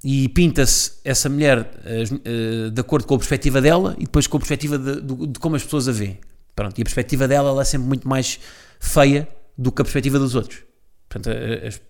e 0.04 0.28
pinta-se 0.28 0.92
essa 1.04 1.28
mulher 1.28 1.58
uh, 1.60 2.70
de 2.70 2.80
acordo 2.80 3.06
com 3.06 3.14
a 3.14 3.18
perspectiva 3.18 3.60
dela 3.60 3.94
e 3.98 4.04
depois 4.04 4.26
com 4.26 4.36
a 4.36 4.40
perspectiva 4.40 4.78
de, 4.78 5.00
do- 5.00 5.26
de 5.26 5.38
como 5.38 5.56
as 5.56 5.64
pessoas 5.64 5.88
a 5.88 5.92
veem. 5.92 6.18
Pronto, 6.54 6.78
e 6.78 6.82
a 6.82 6.84
perspectiva 6.84 7.26
dela 7.28 7.50
ela 7.50 7.62
é 7.62 7.64
sempre 7.64 7.86
muito 7.88 8.08
mais 8.08 8.38
feia 8.80 9.28
do 9.58 9.72
que 9.72 9.82
a 9.82 9.84
perspectiva 9.84 10.18
dos 10.18 10.34
outros. 10.34 10.62
Portanto, 11.08 11.30
a- 11.34 11.66
as, 11.68 11.80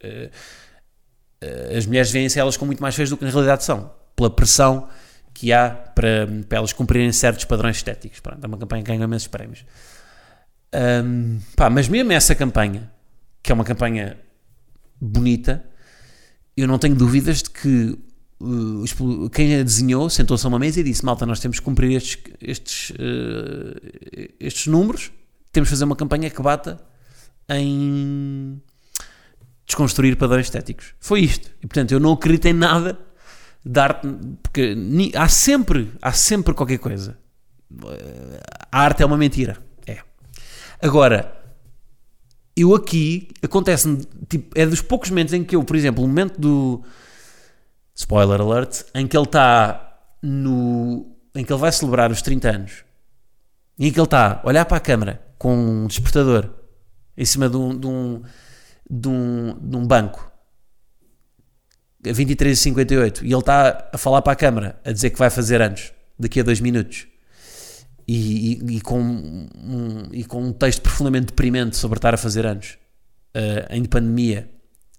as 1.76 1.86
mulheres 1.86 2.10
veem-se 2.10 2.38
elas 2.38 2.56
como 2.56 2.68
muito 2.68 2.80
mais 2.82 2.94
feias 2.94 3.10
do 3.10 3.16
que 3.16 3.24
na 3.24 3.30
realidade 3.30 3.64
são, 3.64 3.92
pela 4.14 4.30
pressão 4.30 4.88
que 5.34 5.52
há 5.52 5.68
para, 5.70 6.26
para 6.48 6.58
elas 6.58 6.72
cumprirem 6.72 7.12
certos 7.12 7.44
padrões 7.44 7.76
estéticos. 7.76 8.20
Pronto, 8.20 8.42
é 8.42 8.46
uma 8.46 8.56
campanha 8.56 8.82
que 8.82 8.90
ganha 8.90 9.04
imensos 9.04 9.28
prémios. 9.28 9.64
Hum, 11.04 11.38
pá, 11.54 11.68
mas 11.70 11.88
mesmo 11.88 12.10
essa 12.12 12.34
campanha, 12.34 12.90
que 13.42 13.52
é 13.52 13.54
uma 13.54 13.64
campanha 13.64 14.16
bonita, 15.00 15.62
eu 16.56 16.66
não 16.68 16.78
tenho 16.78 16.94
dúvidas 16.94 17.42
de 17.42 17.50
que 17.50 17.98
uh, 18.40 19.30
quem 19.30 19.56
a 19.58 19.62
desenhou 19.62 20.08
sentou-se 20.10 20.44
a 20.46 20.48
uma 20.48 20.58
mesa 20.58 20.80
e 20.80 20.82
disse: 20.82 21.04
Malta, 21.04 21.26
nós 21.26 21.40
temos 21.40 21.58
que 21.58 21.64
cumprir 21.64 21.92
estes, 21.96 22.18
estes, 22.40 22.90
uh, 22.90 24.32
estes 24.40 24.66
números, 24.66 25.10
temos 25.52 25.68
que 25.68 25.70
fazer 25.74 25.84
uma 25.84 25.96
campanha 25.96 26.30
que 26.30 26.40
bata 26.42 26.80
em 27.48 28.60
desconstruir 29.66 30.16
padrões 30.16 30.46
estéticos. 30.46 30.94
Foi 31.00 31.20
isto. 31.20 31.50
E 31.62 31.66
portanto, 31.66 31.92
eu 31.92 32.00
não 32.00 32.12
acredito 32.12 32.46
em 32.46 32.52
nada 32.52 32.98
de 33.64 33.80
arte, 33.80 34.06
porque 34.42 34.74
ni- 34.74 35.12
há 35.14 35.28
sempre, 35.28 35.92
há 36.00 36.12
sempre 36.12 36.54
qualquer 36.54 36.78
coisa. 36.78 37.18
Uh, 37.70 38.38
A 38.70 38.80
arte 38.80 39.02
é 39.02 39.06
uma 39.06 39.16
mentira. 39.16 39.58
É. 39.86 39.98
Agora, 40.80 41.32
eu 42.56 42.74
aqui 42.74 43.28
acontece-me, 43.42 44.04
tipo, 44.28 44.58
é 44.58 44.64
dos 44.64 44.80
poucos 44.80 45.10
momentos 45.10 45.34
em 45.34 45.44
que 45.44 45.54
eu, 45.54 45.62
por 45.62 45.76
exemplo, 45.76 46.02
o 46.02 46.08
momento 46.08 46.40
do 46.40 46.82
spoiler 47.94 48.40
alert, 48.40 48.84
em 48.94 49.06
que 49.06 49.16
ele 49.16 49.24
está 49.24 49.98
no. 50.22 51.06
em 51.34 51.44
que 51.44 51.52
ele 51.52 51.60
vai 51.60 51.70
celebrar 51.70 52.10
os 52.10 52.22
30 52.22 52.50
anos. 52.50 52.84
E 53.78 53.88
em 53.88 53.92
que 53.92 53.98
ele 53.98 54.06
está 54.06 54.40
a 54.42 54.48
olhar 54.48 54.64
para 54.64 54.78
a 54.78 54.80
câmara 54.80 55.22
com 55.38 55.54
um 55.54 55.86
despertador 55.86 56.50
em 57.16 57.24
cima 57.26 57.48
de 57.48 57.56
um, 57.58 57.78
de 57.78 57.86
um, 57.86 58.22
de 58.88 59.08
um, 59.08 59.58
de 59.60 59.76
um 59.76 59.86
banco. 59.86 60.32
A 62.04 62.08
23h58 62.08 63.22
e 63.22 63.26
ele 63.26 63.38
está 63.38 63.90
a 63.92 63.98
falar 63.98 64.22
para 64.22 64.32
a 64.32 64.36
câmara 64.36 64.80
a 64.84 64.92
dizer 64.92 65.10
que 65.10 65.18
vai 65.18 65.28
fazer 65.28 65.60
anos 65.60 65.92
daqui 66.18 66.40
a 66.40 66.42
dois 66.42 66.60
minutos 66.60 67.06
e, 68.06 68.76
e- 68.76 68.80
com 68.80 69.00
um, 69.00 70.08
e 70.12 70.24
com 70.24 70.42
um 70.42 70.52
texto 70.52 70.82
profundamente 70.82 71.26
deprimente 71.26 71.76
sobre 71.76 71.98
estar 71.98 72.14
a 72.14 72.16
fazer 72.16 72.46
anos 72.46 72.78
eh, 73.34 73.66
em 73.70 73.84
pandemia 73.84 74.50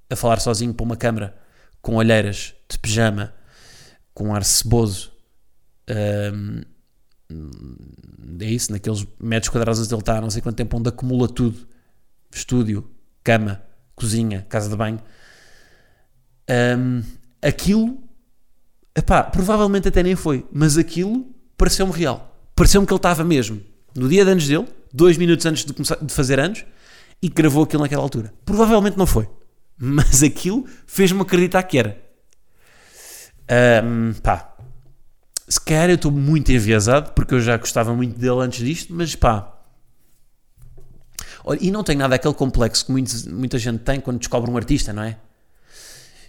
a 0.09 0.15
falar 0.15 0.39
sozinho 0.39 0.73
para 0.73 0.83
uma 0.83 0.97
câmara 0.97 1.37
com 1.81 1.95
olheiras 1.95 2.53
de 2.69 2.77
pijama 2.79 3.33
com 4.13 4.29
um 4.29 4.35
ar 4.35 4.43
ceboso 4.43 5.17
Ahm, 5.89 6.63
é 8.39 8.45
isso, 8.45 8.71
naqueles 8.71 9.05
metros 9.19 9.49
quadrados 9.49 9.79
onde 9.79 9.93
ele 9.93 10.01
está 10.01 10.21
não 10.21 10.29
sei 10.29 10.41
quanto 10.41 10.55
tempo 10.55 10.77
onde 10.77 10.89
acumula 10.89 11.27
tudo 11.27 11.67
estúdio, 12.31 12.89
cama, 13.23 13.61
cozinha, 13.95 14.45
casa 14.49 14.69
de 14.69 14.75
banho. 14.75 14.99
Ahm, 16.49 17.01
aquilo 17.41 18.03
epá, 18.95 19.23
provavelmente 19.23 19.87
até 19.87 20.03
nem 20.03 20.15
foi 20.15 20.47
mas 20.51 20.77
aquilo 20.77 21.33
pareceu-me 21.57 21.93
real 21.93 22.36
pareceu-me 22.57 22.85
que 22.85 22.91
ele 22.91 22.97
estava 22.97 23.23
mesmo 23.23 23.61
no 23.95 24.09
dia 24.09 24.25
de 24.25 24.31
anos 24.31 24.45
dele, 24.47 24.67
dois 24.93 25.15
minutos 25.17 25.45
antes 25.45 25.63
de, 25.63 25.71
começar, 25.71 25.95
de 25.95 26.13
fazer 26.13 26.39
anos 26.41 26.65
e 27.21 27.29
gravou 27.29 27.63
aquilo 27.63 27.83
naquela 27.83 28.03
altura 28.03 28.33
provavelmente 28.43 28.97
não 28.97 29.07
foi 29.07 29.29
mas 29.79 30.21
aquilo 30.23 30.65
fez-me 30.85 31.21
acreditar 31.21 31.63
que 31.63 31.77
era 31.77 32.05
Ahm, 33.49 34.11
pá 34.21 34.57
se 35.47 35.61
calhar 35.61 35.89
eu 35.89 35.95
estou 35.95 36.11
muito 36.11 36.51
enviesado 36.51 37.11
porque 37.13 37.33
eu 37.33 37.39
já 37.39 37.55
gostava 37.57 37.93
muito 37.95 38.19
dele 38.19 38.41
antes 38.41 38.65
disto, 38.65 38.93
mas 38.93 39.15
pá. 39.15 39.53
Olha, 41.43 41.59
e 41.61 41.71
não 41.71 41.83
tem 41.83 41.95
nada 41.95 42.15
aquele 42.15 42.33
complexo 42.33 42.85
que 42.85 42.91
muitos- 42.91 43.25
muita 43.25 43.57
gente 43.57 43.79
tem 43.79 44.01
quando 44.01 44.19
descobre 44.19 44.51
um 44.51 44.57
artista, 44.57 44.91
não 44.91 45.03
é? 45.03 45.17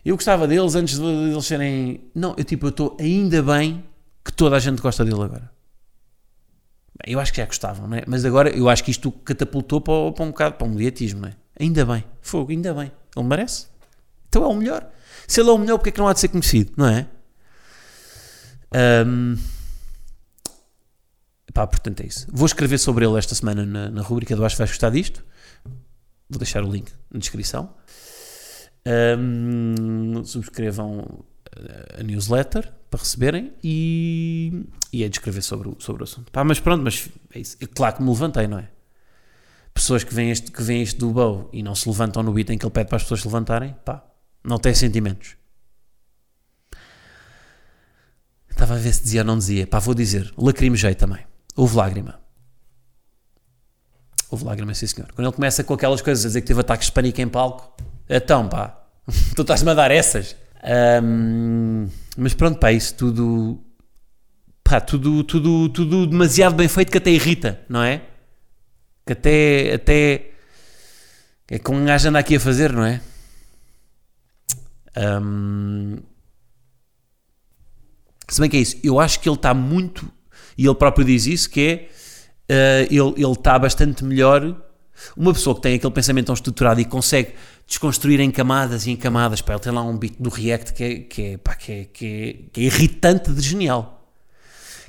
Eu 0.04 0.14
gostava 0.14 0.46
deles 0.46 0.74
antes 0.76 0.94
de 0.98 1.02
de 1.04 1.32
eles 1.32 1.44
serem. 1.44 2.00
Não, 2.14 2.34
eu 2.38 2.44
tipo, 2.44 2.66
eu 2.66 2.70
estou 2.70 2.96
ainda 3.00 3.42
bem 3.42 3.84
que 4.24 4.32
toda 4.32 4.54
a 4.56 4.60
gente 4.60 4.80
gosta 4.80 5.04
dele 5.04 5.20
agora. 5.22 5.50
Eu 7.06 7.20
acho 7.20 7.32
que 7.32 7.38
já 7.38 7.46
gostavam, 7.46 7.86
não 7.86 7.96
é? 7.96 8.04
Mas 8.06 8.24
agora 8.24 8.50
eu 8.50 8.68
acho 8.68 8.82
que 8.82 8.90
isto 8.90 9.10
catapultou 9.10 9.80
para, 9.80 10.12
para 10.12 10.24
um 10.24 10.28
bocado, 10.28 10.56
para 10.56 10.66
um 10.66 10.70
mediatismo, 10.70 11.20
não 11.20 11.28
é? 11.28 11.36
Ainda 11.58 11.84
bem. 11.84 12.04
Fogo, 12.20 12.50
ainda 12.50 12.74
bem. 12.74 12.90
Ele 13.16 13.26
merece. 13.26 13.66
Então 14.28 14.42
é 14.42 14.46
o 14.46 14.54
melhor. 14.54 14.88
Se 15.26 15.40
ele 15.40 15.48
é 15.50 15.52
o 15.52 15.58
melhor, 15.58 15.78
porque 15.78 15.90
é 15.90 15.92
que 15.92 15.98
não 15.98 16.08
há 16.08 16.12
de 16.12 16.20
ser 16.20 16.28
conhecido, 16.28 16.72
não 16.76 16.86
é? 16.86 17.06
Ahm, 18.72 19.36
pá, 21.52 21.66
portanto 21.66 22.00
é 22.00 22.06
isso. 22.06 22.26
Vou 22.30 22.46
escrever 22.46 22.78
sobre 22.78 23.06
ele 23.06 23.18
esta 23.18 23.34
semana 23.34 23.64
na, 23.64 23.90
na 23.90 24.02
rubrica 24.02 24.36
do 24.36 24.44
Acho 24.44 24.56
que 24.56 24.58
vais 24.60 24.70
gostar 24.70 24.90
disto. 24.90 25.24
Vou 26.28 26.38
deixar 26.38 26.62
o 26.64 26.70
link 26.70 26.92
na 27.10 27.18
descrição. 27.18 27.74
Ahm, 28.84 30.24
subscrevam 30.24 31.24
a 31.98 32.02
newsletter 32.02 32.72
para 32.90 33.00
receberem 33.00 33.52
e, 33.62 34.64
e 34.92 35.04
é 35.04 35.08
de 35.08 35.16
escrever 35.16 35.42
sobre 35.42 35.68
o, 35.68 35.76
sobre 35.78 36.02
o 36.02 36.04
assunto. 36.04 36.30
Pá, 36.32 36.42
mas 36.44 36.58
pronto, 36.58 36.82
mas 36.82 37.08
é 37.34 37.40
isso. 37.40 37.56
É 37.60 37.66
claro 37.66 37.96
que 37.96 38.02
me 38.02 38.08
levantei, 38.08 38.46
não 38.46 38.58
é? 38.58 38.68
Pessoas 39.74 40.02
que 40.02 40.14
veem 40.14 40.30
este, 40.30 40.50
que 40.50 40.62
veem 40.62 40.82
este 40.82 40.98
do 40.98 41.10
Bow 41.10 41.48
e 41.52 41.62
não 41.62 41.74
se 41.74 41.88
levantam 41.88 42.22
no 42.22 42.32
beat 42.32 42.50
em 42.50 42.58
que 42.58 42.64
ele 42.64 42.72
pede 42.72 42.88
para 42.88 42.96
as 42.96 43.02
pessoas 43.02 43.20
se 43.20 43.26
levantarem, 43.26 43.76
pá, 43.84 44.04
não 44.42 44.58
têm 44.58 44.74
sentimentos. 44.74 45.36
Estava 48.50 48.74
a 48.74 48.78
ver 48.78 48.92
se 48.92 49.04
dizia 49.04 49.20
ou 49.20 49.26
não 49.26 49.38
dizia. 49.38 49.66
Pá, 49.68 49.78
vou 49.78 49.94
dizer. 49.94 50.32
Lacrimejei 50.36 50.94
também. 50.94 51.24
Houve 51.54 51.76
lágrima. 51.76 52.18
Houve 54.30 54.44
lágrima, 54.44 54.74
sim 54.74 54.86
senhor. 54.86 55.12
Quando 55.12 55.26
ele 55.28 55.34
começa 55.34 55.62
com 55.62 55.74
aquelas 55.74 56.02
coisas 56.02 56.24
a 56.24 56.28
dizer 56.28 56.40
que 56.40 56.48
teve 56.48 56.60
ataques 56.60 56.88
de 56.88 56.92
pânico 56.92 57.20
em 57.20 57.28
palco, 57.28 57.72
então 58.08 58.48
pá, 58.48 58.84
tu 59.36 59.42
estás-me 59.42 59.70
a 59.70 59.74
dar 59.74 59.90
essas. 59.90 60.34
Ahm, 60.62 61.86
mas 62.20 62.34
pronto, 62.34 62.58
pá, 62.58 62.72
isso 62.72 62.96
tudo. 62.96 63.64
Pá, 64.64 64.80
tudo, 64.80 65.22
tudo, 65.22 65.68
tudo 65.68 66.04
demasiado 66.04 66.56
bem 66.56 66.66
feito 66.66 66.90
que 66.90 66.98
até 66.98 67.10
irrita, 67.12 67.60
não 67.68 67.80
é? 67.80 68.02
Que 69.06 69.12
até. 69.12 69.74
até 69.74 70.30
é 71.48 71.58
como 71.60 71.78
um 71.78 71.84
gajo 71.84 72.08
anda 72.08 72.18
aqui 72.18 72.34
a 72.34 72.40
fazer, 72.40 72.72
não 72.72 72.84
é? 72.84 73.00
Ahm, 74.96 75.98
se 78.28 78.40
bem 78.40 78.50
que 78.50 78.56
é 78.56 78.60
isso, 78.60 78.76
eu 78.82 78.98
acho 78.98 79.20
que 79.20 79.28
ele 79.28 79.36
está 79.36 79.54
muito, 79.54 80.10
e 80.58 80.66
ele 80.66 80.74
próprio 80.74 81.06
diz 81.06 81.24
isso, 81.24 81.48
que 81.48 81.60
é, 81.60 81.88
eh, 82.48 82.88
ele, 82.90 83.14
ele 83.16 83.32
está 83.32 83.56
bastante 83.58 84.04
melhor, 84.04 84.60
uma 85.16 85.32
pessoa 85.32 85.54
que 85.56 85.62
tem 85.62 85.74
aquele 85.74 85.92
pensamento 85.92 86.26
tão 86.26 86.34
estruturado 86.34 86.80
e 86.80 86.84
consegue 86.84 87.34
desconstruir 87.66 88.20
em 88.20 88.30
camadas 88.30 88.86
e 88.86 88.90
em 88.90 88.96
camadas, 88.96 89.40
pá, 89.40 89.52
ele 89.52 89.60
tem 89.60 89.72
lá 89.72 89.82
um 89.82 89.96
beat 89.96 90.14
do 90.18 90.30
React 90.30 90.72
que 90.72 90.84
é, 90.84 90.98
que 91.00 91.22
é, 91.22 91.36
pá, 91.38 91.54
que 91.54 91.72
é, 91.72 91.84
que 91.84 92.06
é, 92.06 92.50
que 92.52 92.60
é 92.60 92.64
irritante 92.64 93.32
de 93.32 93.40
genial, 93.40 94.10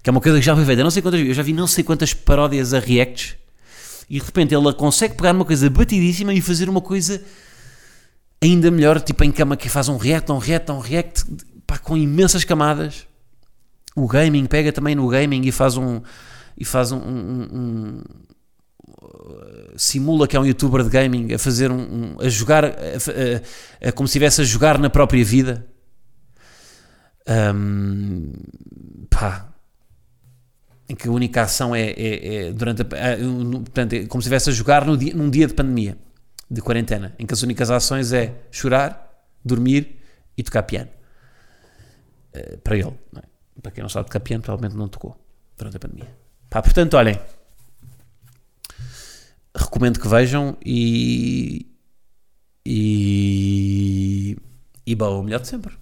que 0.02 0.10
é 0.10 0.12
uma 0.12 0.22
coisa 0.22 0.40
que 0.40 0.46
já 0.46 0.56
feita, 0.56 0.84
não 0.84 0.92
sei 0.92 1.02
quantas, 1.02 1.20
eu 1.20 1.34
já 1.34 1.44
vi 1.44 1.54
não 1.54 1.68
sei 1.68 1.84
quantas 1.84 2.14
paródias 2.14 2.74
a 2.74 2.80
Reacts, 2.80 3.36
e 4.10 4.20
de 4.20 4.26
repente 4.26 4.56
ele 4.56 4.74
consegue 4.74 5.16
pegar 5.16 5.34
uma 5.34 5.46
coisa 5.46 5.70
batidíssima 5.70 6.34
e 6.34 6.42
fazer 6.42 6.70
uma 6.70 6.82
coisa 6.82 7.22
ainda 8.42 8.72
melhor, 8.72 9.00
tipo 9.02 9.24
em 9.24 9.32
cama 9.32 9.56
que 9.58 9.70
faz 9.70 9.90
um 9.90 9.98
react, 9.98 10.32
um 10.32 10.38
react, 10.38 10.72
um 10.72 10.80
react, 10.80 11.26
pá, 11.68 11.78
com 11.78 11.96
imensas 11.98 12.44
camadas. 12.44 13.06
O 13.96 14.08
gaming 14.08 14.46
pega 14.46 14.72
também 14.72 14.96
no 14.96 15.08
gaming 15.08 15.46
e 15.46 15.52
faz 15.52 15.76
um 15.76 16.02
e 16.58 16.66
faz 16.66 16.92
um- 16.92 16.98
um- 16.98 17.48
um- 17.52 18.02
simula 19.78 20.28
que 20.28 20.36
é 20.36 20.40
um 20.40 20.46
youtuber 20.46 20.84
de 20.84 20.90
gaming 20.90 21.34
a 21.34 21.40
fazer 21.40 21.72
um, 21.72 21.78
um- 21.80 22.16
a 22.20 22.30
jogar 22.30 22.66
a- 22.66 22.70
a- 22.70 23.88
a- 23.90 23.92
como 23.92 24.08
se 24.08 24.12
estivesse 24.12 24.42
a 24.42 24.44
jogar 24.44 24.78
na 24.78 24.90
própria 24.90 25.24
vida. 25.24 25.66
Ahm, 27.28 28.32
pá, 29.10 29.50
em 30.88 30.96
que 30.96 31.08
a 31.08 31.12
única 31.12 31.44
ação 31.44 31.76
é, 31.76 31.92
é- 31.92 32.36
é 32.48 32.52
durante 32.54 32.82
a, 32.82 32.86
a- 33.14 33.18
no- 33.18 33.62
portanto, 33.62 33.94
é 33.94 34.06
como 34.06 34.22
se 34.22 34.26
estivesse 34.28 34.50
a 34.50 34.54
jogar 34.54 34.84
dia- 34.98 35.14
num 35.14 35.30
dia 35.30 35.46
de 35.48 35.54
pandemia, 35.54 35.98
de 36.50 36.62
quarentena, 36.62 37.14
em 37.20 37.26
que 37.28 37.34
as 37.34 37.44
únicas 37.44 37.70
ações 37.70 38.12
é 38.12 38.34
chorar, 38.52 39.08
dormir 39.46 40.00
e 40.36 40.42
tocar 40.44 40.64
piano. 40.64 40.90
Eh, 42.34 42.58
para 42.64 42.76
ele, 42.78 42.94
é? 43.18 43.22
para 43.62 43.72
quem 43.72 43.82
não 43.84 43.90
sabe 43.90 44.08
tocar 44.08 44.20
piano, 44.22 44.42
provavelmente 44.42 44.76
não 44.78 44.88
tocou 44.88 45.16
durante 45.58 45.78
a 45.78 45.80
pandemia. 45.80 46.10
Pá, 46.50 46.62
portanto, 46.64 46.96
olhem, 46.96 47.20
recomendo 49.56 50.00
que 50.00 50.08
vejam 50.08 50.58
e. 50.66 51.66
E. 52.66 54.38
E 54.86 54.96
bom, 54.96 55.20
o 55.20 55.24
melhor 55.24 55.40
de 55.42 55.48
sempre. 55.48 55.74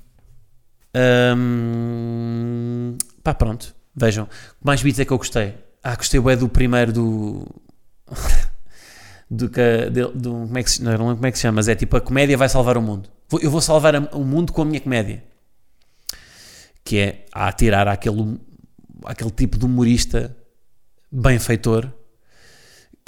Hum, 0.95 2.97
pá, 3.23 3.33
pronto, 3.33 3.75
vejam. 3.95 4.27
Mais 4.61 4.81
vídeos 4.81 4.99
é 4.99 5.05
que 5.05 5.13
eu 5.13 5.17
gostei? 5.17 5.55
Ah, 5.83 5.95
gostei 5.95 6.19
é 6.19 6.35
do 6.35 6.49
primeiro 6.49 6.91
do. 6.93 7.47
do 9.29 9.49
que. 9.49 9.89
de- 9.89 10.11
do 10.13 10.31
como, 10.31 10.57
é 10.57 10.63
que 10.63 10.71
se, 10.71 10.83
não, 10.83 10.97
não 10.97 11.15
como 11.15 11.25
é 11.25 11.31
que 11.31 11.37
se 11.37 11.41
chama, 11.43 11.57
mas 11.57 11.67
é 11.67 11.75
tipo 11.75 11.95
a 11.97 12.01
comédia 12.01 12.37
vai 12.37 12.49
salvar 12.49 12.77
o 12.77 12.81
mundo. 12.81 13.09
Vou- 13.29 13.41
Eu 13.41 13.51
vou 13.51 13.61
salvar 13.61 13.95
o 14.13 14.23
mundo 14.23 14.53
com 14.53 14.61
a 14.61 14.65
minha 14.65 14.79
comédia. 14.81 15.23
Que 16.83 16.97
é 16.99 17.25
a 17.33 17.47
atirar 17.47 17.87
àquele, 17.87 18.39
àquele 19.05 19.31
tipo 19.31 19.57
de 19.57 19.65
humorista 19.65 20.35
benfeitor 21.11 21.91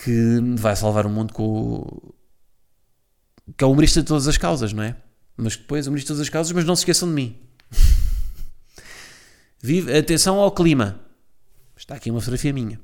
que 0.04 0.40
vai 0.58 0.76
salvar 0.76 1.06
o 1.06 1.10
mundo 1.10 1.34
com 1.34 1.44
o. 1.44 2.16
que 3.58 3.64
é 3.64 3.68
o 3.68 3.72
humorista 3.72 4.02
de 4.02 4.08
todas 4.08 4.28
as 4.28 4.38
causas, 4.38 4.72
não 4.72 4.84
é? 4.84 4.96
Mas 5.36 5.58
depois, 5.58 5.88
humorista 5.88 6.08
de 6.08 6.16
todas 6.16 6.22
as 6.22 6.30
causas, 6.30 6.52
mas 6.54 6.66
não 6.66 6.76
se 6.76 6.82
esqueçam 6.82 7.08
de 7.08 7.14
mim. 7.14 7.38
Vive, 9.62 9.96
atenção 9.98 10.40
ao 10.40 10.52
clima. 10.52 11.00
Está 11.76 11.96
aqui 11.96 12.10
uma 12.10 12.20
fotografia 12.20 12.54
minha. 12.54 12.80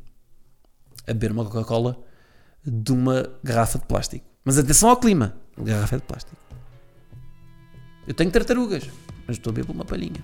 A 1.08 1.14
beber 1.14 1.32
uma 1.32 1.46
Coca-Cola 1.46 2.04
de 2.66 2.92
uma 2.92 3.30
garrafa 3.44 3.80
de 3.80 3.86
plástico. 3.86 4.26
Mas 4.44 4.58
atenção 4.58 4.90
ao 4.90 4.98
clima. 4.98 5.36
Garrafa 5.58 5.98
de 5.98 6.04
plástico. 6.04 6.36
Eu 8.08 8.14
tenho 8.14 8.32
tartarugas, 8.32 8.84
mas 9.26 9.38
estou 9.38 9.52
a 9.52 9.54
beber 9.54 9.72
uma 9.72 9.86
palhinha. 9.86 10.24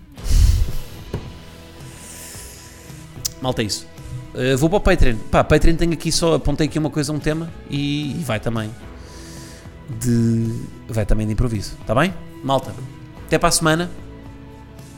Malta, 3.41 3.61
é 3.61 3.65
isso. 3.65 3.87
Uh, 4.33 4.57
vou 4.57 4.69
para 4.69 4.77
o 4.77 4.81
Patreon. 4.81 5.17
Pá, 5.29 5.43
Patreon 5.43 5.75
tem 5.75 5.91
aqui 5.91 6.11
só, 6.11 6.35
apontei 6.35 6.67
aqui 6.67 6.79
uma 6.79 6.89
coisa, 6.89 7.11
um 7.11 7.19
tema 7.19 7.51
e, 7.69 8.19
e 8.19 8.23
vai 8.23 8.39
também 8.39 8.71
de. 9.99 10.63
vai 10.87 11.05
também 11.05 11.27
de 11.27 11.33
improviso. 11.33 11.77
Está 11.81 11.93
bem? 11.93 12.13
Malta, 12.43 12.73
até 13.25 13.37
para 13.37 13.49
a 13.49 13.51
semana. 13.51 13.91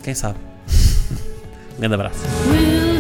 Quem 0.04 0.14
sabe? 0.14 0.38
um 1.76 1.80
grande 1.80 1.96
abraço. 1.96 2.93